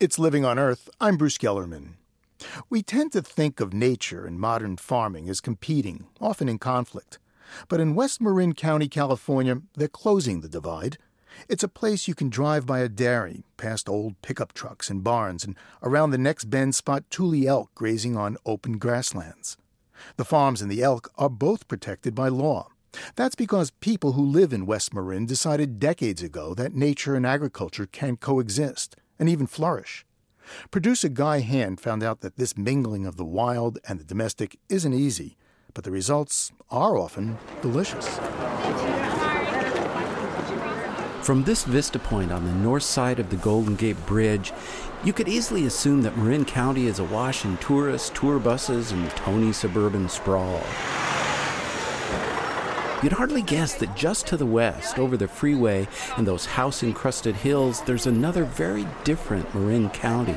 [0.00, 0.88] It's Living on Earth.
[1.02, 1.96] I'm Bruce Gellerman.
[2.70, 7.18] We tend to think of nature and modern farming as competing, often in conflict.
[7.68, 10.96] But in West Marin County, California, they're closing the divide.
[11.48, 15.44] It's a place you can drive by a dairy, past old pickup trucks and barns,
[15.44, 19.56] and around the next bend spot Tule elk grazing on open grasslands.
[20.16, 22.68] The farms and the elk are both protected by law.
[23.14, 27.86] That's because people who live in West Marin decided decades ago that nature and agriculture
[27.86, 30.04] can coexist and even flourish.
[30.70, 34.94] Producer Guy Hand found out that this mingling of the wild and the domestic isn't
[34.94, 35.36] easy,
[35.74, 38.18] but the results are often delicious.
[41.30, 44.52] From this vista point on the north side of the Golden Gate Bridge,
[45.04, 49.52] you could easily assume that Marin County is awash in tourists, tour buses, and tony
[49.52, 50.60] suburban sprawl.
[53.00, 57.36] You'd hardly guess that just to the west, over the freeway and those house encrusted
[57.36, 60.36] hills, there's another very different Marin County.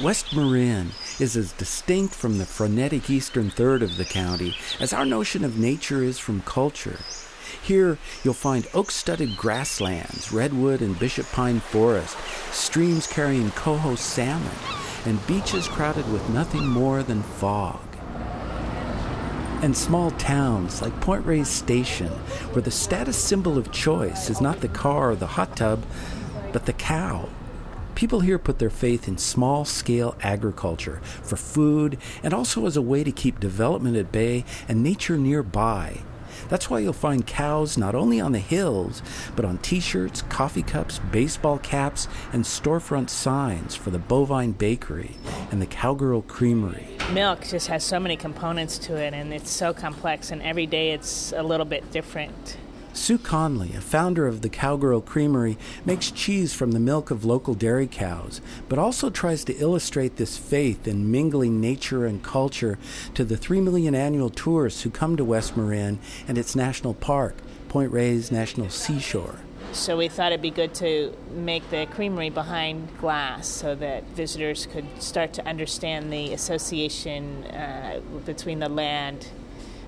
[0.00, 5.04] West Marin is as distinct from the frenetic eastern third of the county as our
[5.04, 6.98] notion of nature is from culture.
[7.62, 12.16] Here, you'll find oak studded grasslands, redwood and bishop pine forest,
[12.50, 14.50] streams carrying coho salmon,
[15.04, 17.80] and beaches crowded with nothing more than fog.
[19.62, 22.08] And small towns like Point Reyes Station,
[22.52, 25.84] where the status symbol of choice is not the car or the hot tub,
[26.52, 27.28] but the cow.
[27.94, 32.82] People here put their faith in small scale agriculture for food and also as a
[32.82, 36.00] way to keep development at bay and nature nearby.
[36.48, 39.02] That's why you'll find cows not only on the hills,
[39.36, 45.16] but on t shirts, coffee cups, baseball caps, and storefront signs for the Bovine Bakery
[45.50, 46.88] and the Cowgirl Creamery.
[47.12, 50.92] Milk just has so many components to it, and it's so complex, and every day
[50.92, 52.56] it's a little bit different.
[52.94, 57.54] Sue Conley, a founder of the Cowgirl Creamery, makes cheese from the milk of local
[57.54, 62.78] dairy cows, but also tries to illustrate this faith in mingling nature and culture
[63.14, 67.34] to the 3 million annual tourists who come to West Marin and its national park,
[67.68, 69.38] Point Reyes National Seashore.
[69.72, 74.66] So we thought it'd be good to make the creamery behind glass so that visitors
[74.66, 79.28] could start to understand the association uh, between the land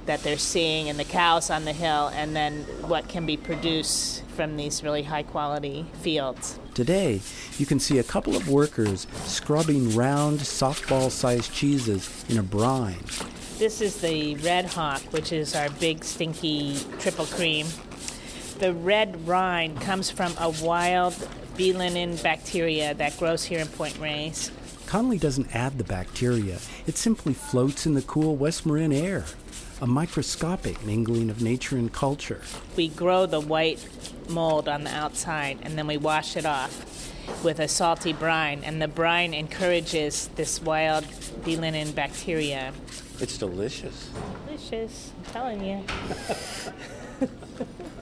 [0.07, 4.25] that they're seeing and the cows on the hill and then what can be produced
[4.35, 6.59] from these really high quality fields.
[6.75, 7.21] Today,
[7.57, 13.05] you can see a couple of workers scrubbing round, softball sized cheeses in a brine.
[13.59, 17.67] This is the Red Hawk, which is our big stinky triple cream.
[18.59, 21.15] The red rind comes from a wild
[21.57, 21.73] B.
[21.73, 24.51] linens bacteria that grows here in Point Reyes.
[24.87, 29.25] Conley doesn't add the bacteria, it simply floats in the cool West Marin air
[29.81, 32.41] a microscopic mingling of nature and culture.
[32.77, 33.87] We grow the white
[34.29, 37.13] mold on the outside and then we wash it off
[37.43, 41.05] with a salty brine, and the brine encourages this wild
[41.45, 41.57] B.
[41.57, 42.73] linens bacteria.
[43.21, 44.11] It's delicious.
[44.47, 45.85] Delicious, I'm telling you.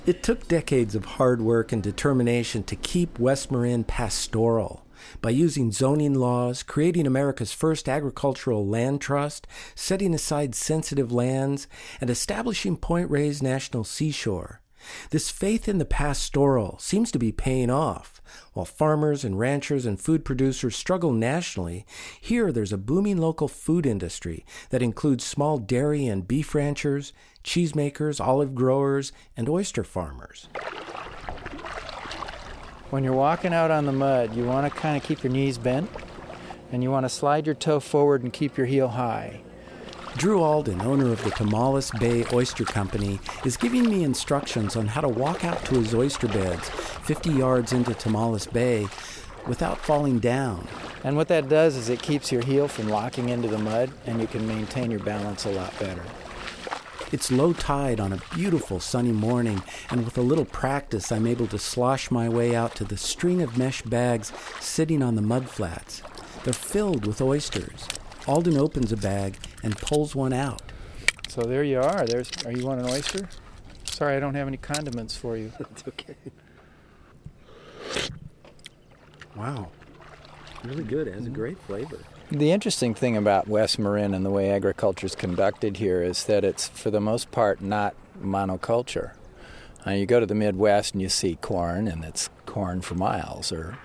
[0.07, 4.82] it took decades of hard work and determination to keep West Marin pastoral
[5.21, 11.69] by using zoning laws, creating America's first agricultural land trust, setting aside sensitive lands,
[12.01, 14.61] and establishing Point Reyes National Seashore.
[15.11, 18.21] This faith in the pastoral seems to be paying off.
[18.53, 21.87] While farmers and ranchers and food producers struggle nationally,
[22.21, 27.13] here there's a booming local food industry that includes small dairy and beef ranchers,
[27.45, 30.49] cheesemakers, olive growers, and oyster farmers.
[32.93, 35.57] When you're walking out on the mud, you want to kind of keep your knees
[35.57, 35.89] bent
[36.71, 39.41] and you want to slide your toe forward and keep your heel high.
[40.19, 45.01] Drew Alden, owner of the Tomales Bay Oyster Company, is giving me instructions on how
[45.01, 48.87] to walk out to his oyster beds 50 yards into Tomales Bay
[49.47, 50.69] without falling down.
[51.03, 54.21] And what that does is it keeps your heel from locking into the mud and
[54.21, 56.03] you can maintain your balance a lot better.
[57.13, 61.47] It's low tide on a beautiful sunny morning, and with a little practice, I'm able
[61.49, 65.51] to slosh my way out to the string of mesh bags sitting on the mud
[65.51, 66.03] flats.
[66.45, 67.87] They're filled with oysters.
[68.27, 70.63] Alden opens a bag and pulls one out.
[71.29, 72.07] So there you are.
[72.07, 72.31] There's.
[72.47, 73.29] Are you want an oyster?
[73.85, 75.53] Sorry, I don't have any condiments for you.
[75.59, 76.17] That's okay.
[79.37, 79.69] Wow,
[80.65, 81.09] really good.
[81.09, 81.35] It has a mm-hmm.
[81.35, 81.99] great flavor.
[82.33, 86.45] The interesting thing about West Marin and the way agriculture is conducted here is that
[86.45, 89.13] it's, for the most part, not monoculture.
[89.87, 93.53] Uh, you go to the Midwest and you see corn, and it's corn for miles
[93.53, 93.77] or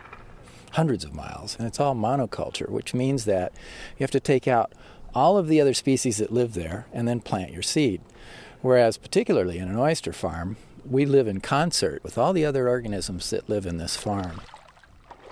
[0.71, 3.51] hundreds of miles, and it's all monoculture, which means that
[3.97, 4.71] you have to take out
[5.13, 7.99] all of the other species that live there and then plant your seed.
[8.61, 10.55] Whereas, particularly in an oyster farm,
[10.89, 14.39] we live in concert with all the other organisms that live in this farm.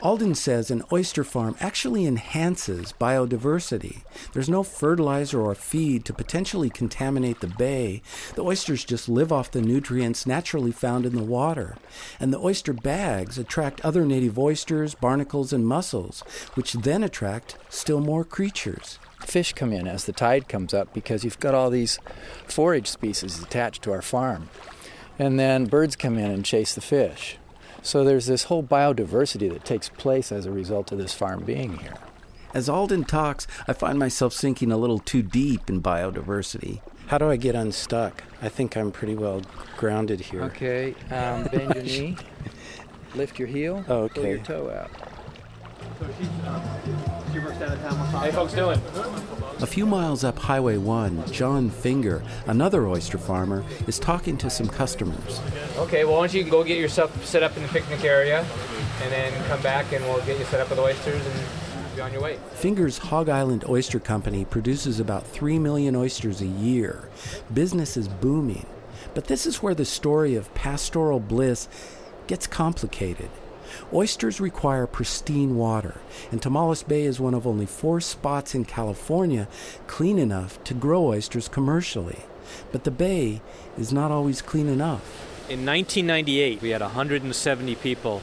[0.01, 4.03] Alden says an oyster farm actually enhances biodiversity.
[4.33, 8.01] There's no fertilizer or feed to potentially contaminate the bay.
[8.35, 11.77] The oysters just live off the nutrients naturally found in the water.
[12.19, 16.23] And the oyster bags attract other native oysters, barnacles, and mussels,
[16.53, 18.99] which then attract still more creatures.
[19.21, 21.99] Fish come in as the tide comes up because you've got all these
[22.47, 24.49] forage species attached to our farm.
[25.17, 27.37] And then birds come in and chase the fish.
[27.86, 31.77] So there's this whole biodiversity that takes place as a result of this farm being
[31.77, 31.93] here.
[32.51, 36.81] As Alden talks, I find myself sinking a little too deep in biodiversity.
[37.07, 38.23] How do I get unstuck?
[38.41, 39.43] I think I'm pretty well
[39.77, 40.41] grounded here.
[40.45, 42.17] Okay, um, bend your knee,
[43.15, 44.13] lift your heel, oh, okay.
[44.15, 44.89] pull your toe out.
[48.21, 48.81] Hey, folks, doing?
[49.61, 54.67] A few miles up Highway 1, John Finger, another oyster farmer, is talking to some
[54.67, 55.39] customers.
[55.77, 58.45] Okay, well, why don't you go get yourself set up in the picnic area
[59.03, 62.11] and then come back and we'll get you set up with oysters and be on
[62.11, 62.37] your way.
[62.55, 67.07] Finger's Hog Island Oyster Company produces about 3 million oysters a year.
[67.53, 68.65] Business is booming.
[69.13, 71.69] But this is where the story of pastoral bliss
[72.27, 73.29] gets complicated.
[73.93, 75.95] Oysters require pristine water,
[76.32, 79.47] and Tomales Bay is one of only four spots in California
[79.88, 82.19] clean enough to grow oysters commercially.
[82.71, 83.41] But the bay
[83.78, 85.03] is not always clean enough.
[85.49, 88.21] In 1998, we had 170 people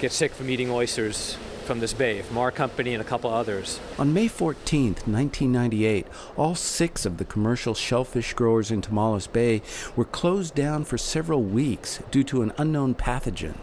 [0.00, 3.78] get sick from eating oysters from this bay, from our company and a couple others.
[3.98, 9.62] On May 14, 1998, all six of the commercial shellfish growers in Tomales Bay
[9.94, 13.54] were closed down for several weeks due to an unknown pathogen.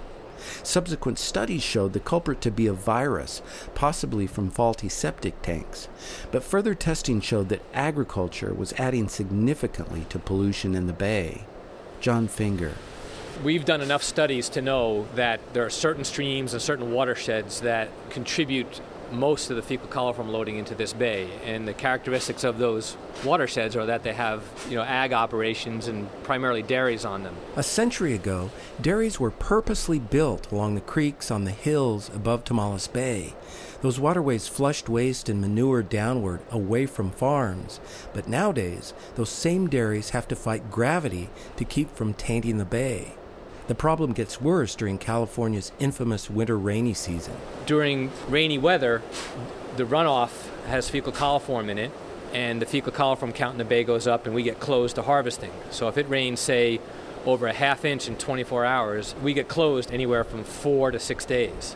[0.63, 3.41] Subsequent studies showed the culprit to be a virus,
[3.75, 5.87] possibly from faulty septic tanks.
[6.31, 11.45] But further testing showed that agriculture was adding significantly to pollution in the bay.
[11.99, 12.73] John Finger.
[13.43, 17.89] We've done enough studies to know that there are certain streams and certain watersheds that
[18.09, 18.81] contribute
[19.11, 21.29] most of the fecal coliform loading into this bay.
[21.43, 26.07] And the characteristics of those watersheds are that they have, you know, ag operations and
[26.23, 27.35] primarily dairies on them.
[27.55, 28.49] A century ago,
[28.81, 33.33] dairies were purposely built along the creeks on the hills above Tomales Bay.
[33.81, 37.79] Those waterways flushed waste and manure downward away from farms.
[38.13, 43.16] But nowadays, those same dairies have to fight gravity to keep from tainting the bay.
[43.67, 47.33] The problem gets worse during California's infamous winter rainy season.
[47.65, 49.01] During rainy weather,
[49.75, 51.91] the runoff has fecal coliform in it,
[52.33, 55.01] and the fecal coliform count in the bay goes up, and we get closed to
[55.01, 55.51] harvesting.
[55.69, 56.79] So if it rains, say,
[57.25, 61.25] over a half inch in 24 hours, we get closed anywhere from four to six
[61.25, 61.75] days.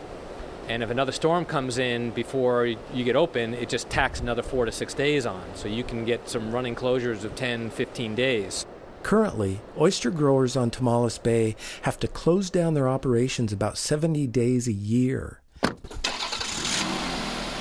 [0.68, 4.64] And if another storm comes in before you get open, it just tacks another four
[4.64, 5.42] to six days on.
[5.56, 8.64] So you can get some running closures of 10, 15 days.
[9.02, 14.68] Currently, oyster growers on Tomales Bay have to close down their operations about 70 days
[14.68, 15.40] a year.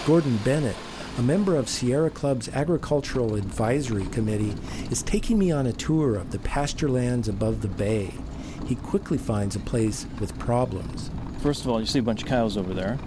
[0.06, 0.76] Gordon Bennett,
[1.18, 4.56] a member of Sierra Club's Agricultural Advisory Committee,
[4.90, 8.12] is taking me on a tour of the pasture lands above the bay.
[8.68, 11.10] He quickly finds a place with problems.
[11.40, 12.98] First of all, you see a bunch of cows over there,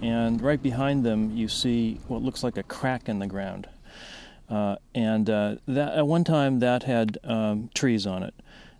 [0.00, 3.68] and right behind them, you see what looks like a crack in the ground.
[4.54, 8.34] Uh, and uh, that, at one time, that had um, trees on it.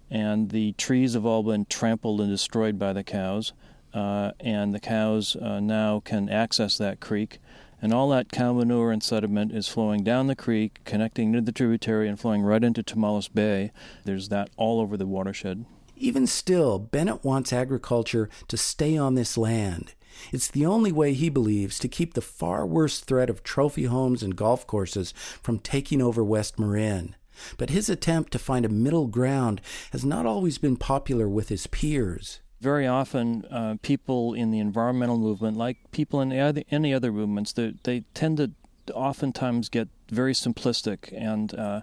[0.08, 3.52] And the trees have all been trampled and destroyed by the cows.
[3.92, 7.38] Uh, and the cows uh, now can access that creek.
[7.82, 11.50] And all that cow manure and sediment is flowing down the creek, connecting to the
[11.50, 13.72] tributary, and flowing right into Tomales Bay.
[14.04, 15.64] There's that all over the watershed.
[15.96, 19.94] Even still, Bennett wants agriculture to stay on this land.
[20.32, 24.22] It's the only way he believes to keep the far worse threat of trophy homes
[24.22, 25.12] and golf courses
[25.42, 27.16] from taking over West Marin.
[27.58, 29.60] But his attempt to find a middle ground
[29.92, 32.40] has not always been popular with his peers.
[32.60, 37.74] Very often, uh, people in the environmental movement, like people in any other movements, they,
[37.82, 38.52] they tend to
[38.92, 41.80] oftentimes get very simplistic and uh,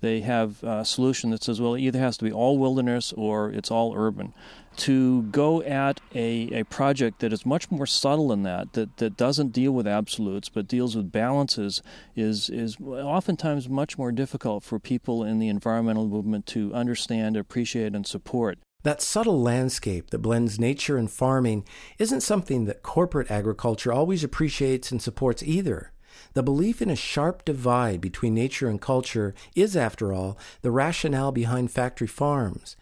[0.00, 3.50] they have a solution that says, well, it either has to be all wilderness or
[3.50, 4.32] it's all urban
[4.78, 9.16] to go at a, a project that is much more subtle than that, that, that
[9.16, 11.82] doesn't deal with absolutes but deals with balances,
[12.16, 17.94] is, is oftentimes much more difficult for people in the environmental movement to understand, appreciate,
[17.94, 18.58] and support.
[18.82, 21.64] That subtle landscape that blends nature and farming
[21.98, 25.92] isn't something that corporate agriculture always appreciates and supports either.
[26.34, 31.32] The belief in a sharp divide between nature and culture is, after all, the rationale
[31.32, 32.76] behind factory farms.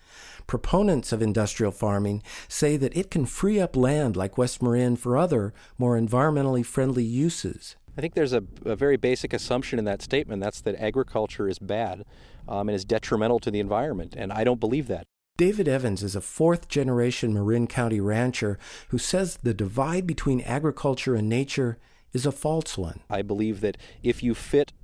[0.53, 5.17] Proponents of industrial farming say that it can free up land like West Marin for
[5.17, 7.75] other, more environmentally friendly uses.
[7.97, 11.59] I think there's a, a very basic assumption in that statement that's that agriculture is
[11.59, 12.05] bad
[12.47, 15.07] um, and is detrimental to the environment, and I don't believe that.
[15.39, 21.15] David Evans is a fourth generation Marin County rancher who says the divide between agriculture
[21.15, 21.79] and nature
[22.13, 23.01] is a false one.
[23.09, 24.75] I believe that if you fit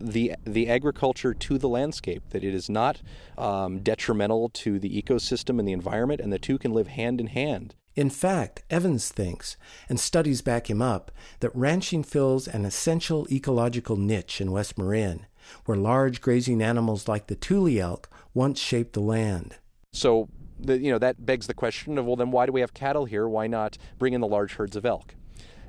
[0.00, 3.02] the the agriculture to the landscape that it is not
[3.36, 7.28] um, detrimental to the ecosystem and the environment and the two can live hand in
[7.28, 9.56] hand in fact, Evans thinks,
[9.88, 15.26] and studies back him up, that ranching fills an essential ecological niche in West Marin,
[15.64, 19.56] where large grazing animals like the tule elk once shaped the land.
[19.92, 20.28] So,
[20.60, 23.04] the, you know, that begs the question of, well, then why do we have cattle
[23.04, 23.28] here?
[23.28, 25.16] Why not bring in the large herds of elk?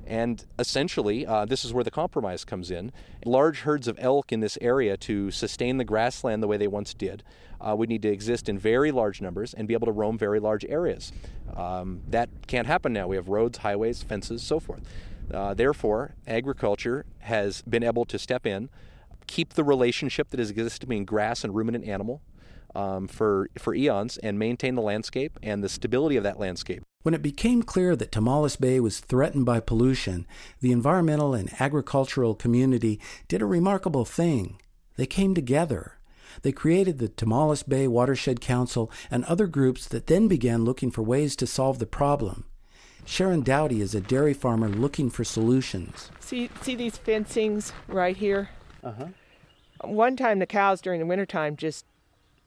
[0.09, 2.91] And essentially, uh, this is where the compromise comes in.
[3.25, 6.95] Large herds of elk in this area to sustain the grassland the way they once
[6.95, 7.23] did
[7.61, 10.39] uh, would need to exist in very large numbers and be able to roam very
[10.39, 11.11] large areas.
[11.55, 13.07] Um, that can't happen now.
[13.07, 14.81] We have roads, highways, fences, so forth.
[15.31, 18.69] Uh, therefore, agriculture has been able to step in,
[19.27, 22.23] keep the relationship that has existed between grass and ruminant animal
[22.75, 26.83] um, for, for eons, and maintain the landscape and the stability of that landscape.
[27.03, 30.27] When it became clear that Tomales Bay was threatened by pollution,
[30.59, 34.59] the environmental and agricultural community did a remarkable thing.
[34.97, 35.93] They came together.
[36.41, 41.01] They created the Tomales Bay Watershed Council and other groups that then began looking for
[41.01, 42.45] ways to solve the problem.
[43.05, 46.11] Sharon Doughty is a dairy farmer looking for solutions.
[46.19, 48.49] See, see these fencings right here?
[48.83, 49.07] Uh-huh.
[49.81, 51.85] One time the cows during the wintertime just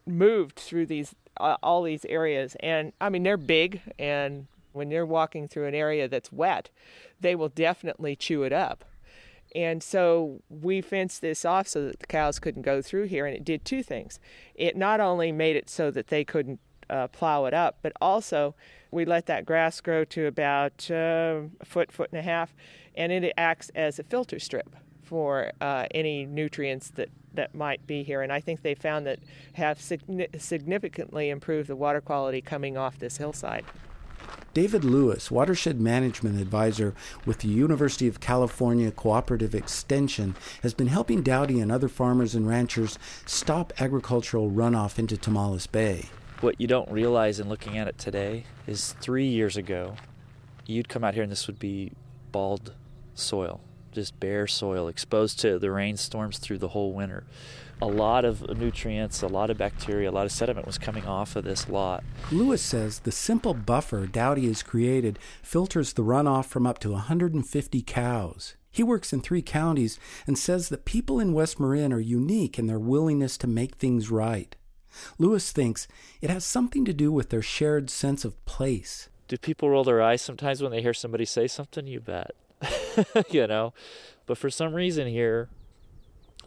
[0.07, 2.57] moved through these uh, all these areas.
[2.61, 6.71] And I mean, they're big, and when they're walking through an area that's wet,
[7.21, 8.85] they will definitely chew it up.
[9.55, 13.37] And so we fenced this off so that the cows couldn't go through here, and
[13.37, 14.19] it did two things.
[14.55, 18.55] It not only made it so that they couldn't uh, plow it up, but also
[18.91, 22.55] we let that grass grow to about uh, a foot, foot and a half,
[22.95, 24.75] and it acts as a filter strip
[25.13, 28.23] for uh, any nutrients that, that might be here.
[28.23, 29.19] And I think they found that
[29.53, 33.67] have significantly improved the water quality coming off this hillside.
[34.55, 36.95] David Lewis, Watershed Management Advisor
[37.27, 42.49] with the University of California Cooperative Extension, has been helping Doughty and other farmers and
[42.49, 46.07] ranchers stop agricultural runoff into Tomales Bay.
[46.41, 49.95] What you don't realize in looking at it today is three years ago,
[50.65, 51.93] you'd come out here and this would be
[52.31, 52.73] bald
[53.15, 53.61] soil,
[53.93, 57.25] just bare soil, exposed to the rainstorms through the whole winter
[57.83, 61.35] a lot of nutrients, a lot of bacteria, a lot of sediment was coming off
[61.35, 62.05] of this lot.
[62.31, 67.83] Lewis says the simple buffer Doughty has created filters the runoff from up to 150
[67.83, 68.55] cows.
[68.71, 72.69] He works in three counties and says that people in West Marin are unique in
[72.69, 74.55] their willingness to make things right.
[75.19, 75.89] Lewis thinks
[76.21, 79.09] it has something to do with their shared sense of place.
[79.27, 81.89] Do people roll their eyes sometimes when they hear somebody say something?
[81.89, 82.31] You bet.
[83.31, 83.73] you know?
[84.27, 85.49] But for some reason here,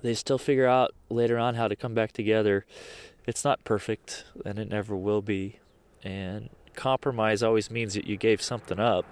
[0.01, 2.65] they still figure out later on how to come back together.
[3.25, 5.59] It's not perfect, and it never will be.
[6.03, 9.05] And compromise always means that you gave something up.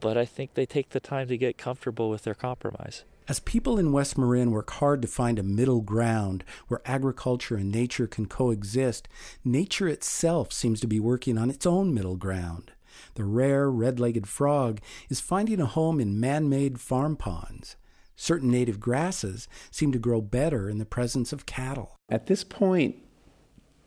[0.00, 3.04] But I think they take the time to get comfortable with their compromise.
[3.26, 7.72] As people in West Marin work hard to find a middle ground where agriculture and
[7.72, 9.08] nature can coexist,
[9.42, 12.72] nature itself seems to be working on its own middle ground.
[13.14, 17.76] The rare red legged frog is finding a home in man made farm ponds.
[18.16, 21.96] Certain native grasses seem to grow better in the presence of cattle.
[22.08, 22.96] At this point,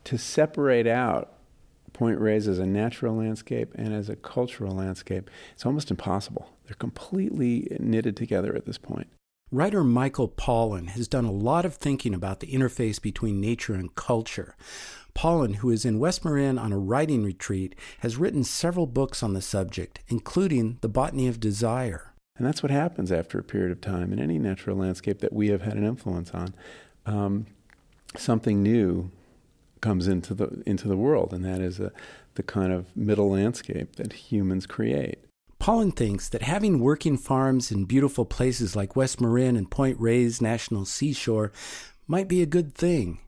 [0.03, 1.37] to separate out
[1.93, 6.49] Point Reyes as a natural landscape and as a cultural landscape, it's almost impossible.
[6.65, 9.07] They're completely knitted together at this point.
[9.49, 13.95] Writer Michael Pollan has done a lot of thinking about the interface between nature and
[13.95, 14.57] culture.
[15.15, 19.33] Pollan, who is in West Marin on a writing retreat, has written several books on
[19.33, 22.13] the subject, including The Botany of Desire.
[22.37, 25.47] And that's what happens after a period of time in any natural landscape that we
[25.47, 26.53] have had an influence on.
[27.05, 27.45] Um,
[28.17, 29.11] something new
[29.79, 31.93] comes into the into the world, and that is a,
[32.35, 35.19] the kind of middle landscape that humans create.
[35.59, 40.41] Pollan thinks that having working farms in beautiful places like West Marin and Point Reyes
[40.41, 41.51] National Seashore
[42.07, 43.19] might be a good thing.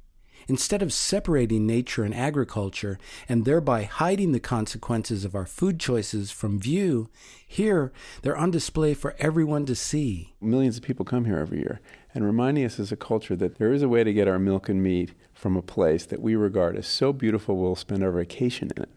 [0.47, 6.32] Instead of separating nature and agriculture and thereby hiding the consequences of our food choices
[6.32, 7.09] from view,
[7.45, 10.34] here they're on display for everyone to see.
[10.41, 11.82] Millions of people come here every year,
[12.15, 14.69] and reminding us as a culture that there is a way to get our milk
[14.69, 18.71] and meat from a place that we regard as so beautiful we'll spend our vacation
[18.75, 18.89] in it.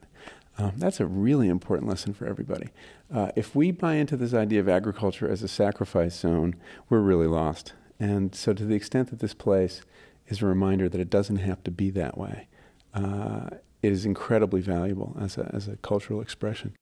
[0.59, 2.69] Um, that's a really important lesson for everybody.
[3.13, 6.55] Uh, if we buy into this idea of agriculture as a sacrifice zone,
[6.89, 7.73] we're really lost.
[7.99, 9.83] And so, to the extent that this place
[10.29, 12.49] is a reminder that it doesn't have to be that way.
[12.95, 13.49] Uh,
[13.83, 16.75] it is incredibly valuable as a, as a cultural expression.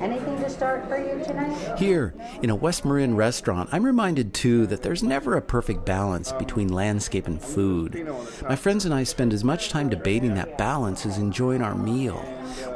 [0.00, 1.78] Anything to start for you tonight?
[1.78, 6.32] Here, in a West Marin restaurant, I'm reminded too that there's never a perfect balance
[6.32, 8.08] between landscape and food.
[8.48, 12.24] My friends and I spend as much time debating that balance as enjoying our meal.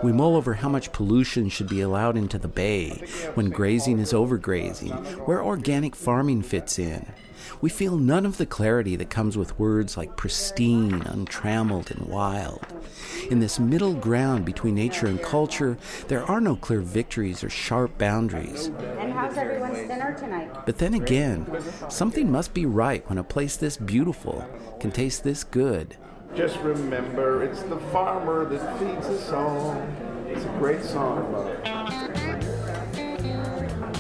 [0.03, 2.91] We mull over how much pollution should be allowed into the bay,
[3.35, 7.07] when grazing is overgrazing, where organic farming fits in,
[7.65, 12.63] we feel none of the clarity that comes with words like pristine, untrammeled, and wild.
[13.31, 17.97] In this middle ground between nature and culture, there are no clear victories or sharp
[17.97, 18.67] boundaries.
[18.99, 20.67] And how's everyone's dinner tonight?
[20.67, 21.47] But then again,
[21.89, 24.47] something must be right when a place this beautiful
[24.79, 25.97] can taste this good.
[26.37, 29.83] Just remember, it's the farmer that feeds us all.
[30.29, 31.33] It's a great song,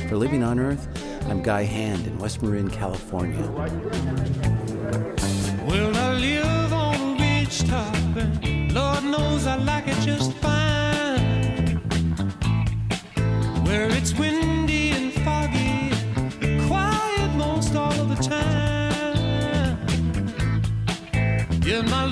[0.06, 0.86] For Living on Earth,
[1.26, 3.40] I'm Guy Hand in West Marin, California.
[5.66, 11.78] Well, I live on a ridge top, and Lord knows I like it just fine.
[13.64, 15.90] Where it's windy and foggy,
[16.66, 18.44] quiet most all of the time.
[21.86, 22.04] My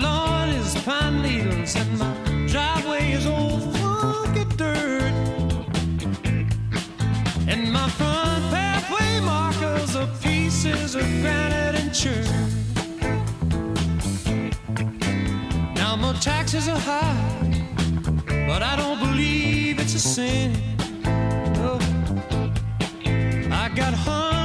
[10.62, 12.24] pieces of granite and churn.
[15.74, 17.66] Now my taxes are high,
[18.46, 20.52] but I don't believe it's a sin.
[21.54, 21.78] No.
[23.50, 24.41] I got hundred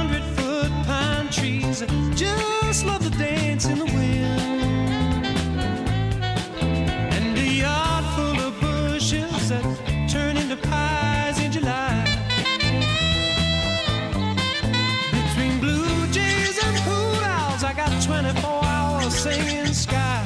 [18.30, 20.24] 24 hour singing sky.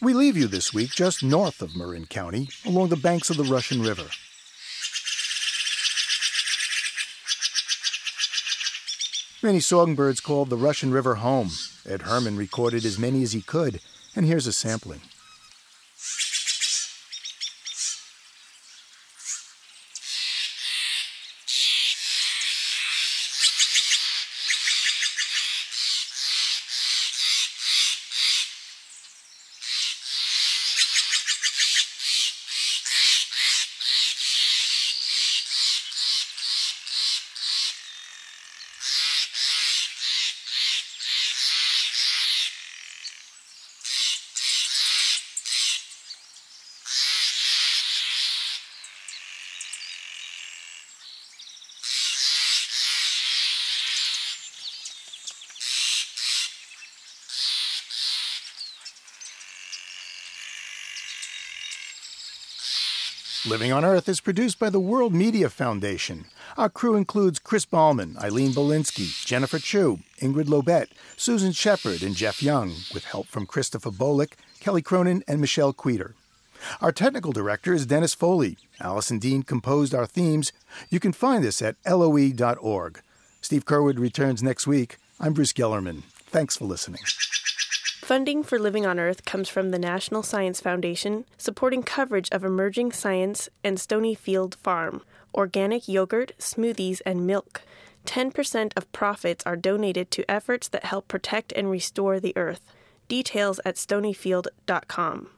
[0.00, 3.42] We leave you this week just north of Marin County, along the banks of the
[3.42, 4.06] Russian River.
[9.42, 11.50] Many songbirds called the Russian River home.
[11.86, 13.80] Ed Herman recorded as many as he could,
[14.14, 15.02] and here's a sampling.
[63.46, 66.24] Living on Earth is produced by the World Media Foundation.
[66.58, 72.42] Our crew includes Chris Ballman, Eileen Bolinsky, Jennifer Chu, Ingrid Lobet, Susan Shepard, and Jeff
[72.42, 76.16] Young, with help from Christopher Bolick, Kelly Cronin, and Michelle Queter.
[76.80, 78.56] Our technical director is Dennis Foley.
[78.80, 80.52] Allison Dean composed our themes.
[80.90, 83.00] You can find this at loe.org.
[83.40, 84.96] Steve Curwood returns next week.
[85.20, 86.02] I'm Bruce Gellerman.
[86.30, 87.00] Thanks for listening.
[88.06, 92.92] Funding for Living on Earth comes from the National Science Foundation, supporting coverage of emerging
[92.92, 95.02] science and Stonyfield Farm,
[95.34, 97.62] organic yogurt, smoothies, and milk.
[98.04, 102.60] 10% of profits are donated to efforts that help protect and restore the earth.
[103.08, 105.30] Details at stonyfield.com.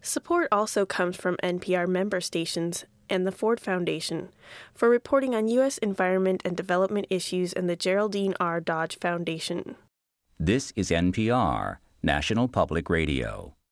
[0.00, 4.30] Support also comes from NPR member stations and the Ford Foundation
[4.72, 5.76] for reporting on U.S.
[5.76, 8.62] environment and development issues and the Geraldine R.
[8.62, 9.76] Dodge Foundation.
[10.40, 11.78] This is NPR,
[12.08, 13.57] National Public Radio.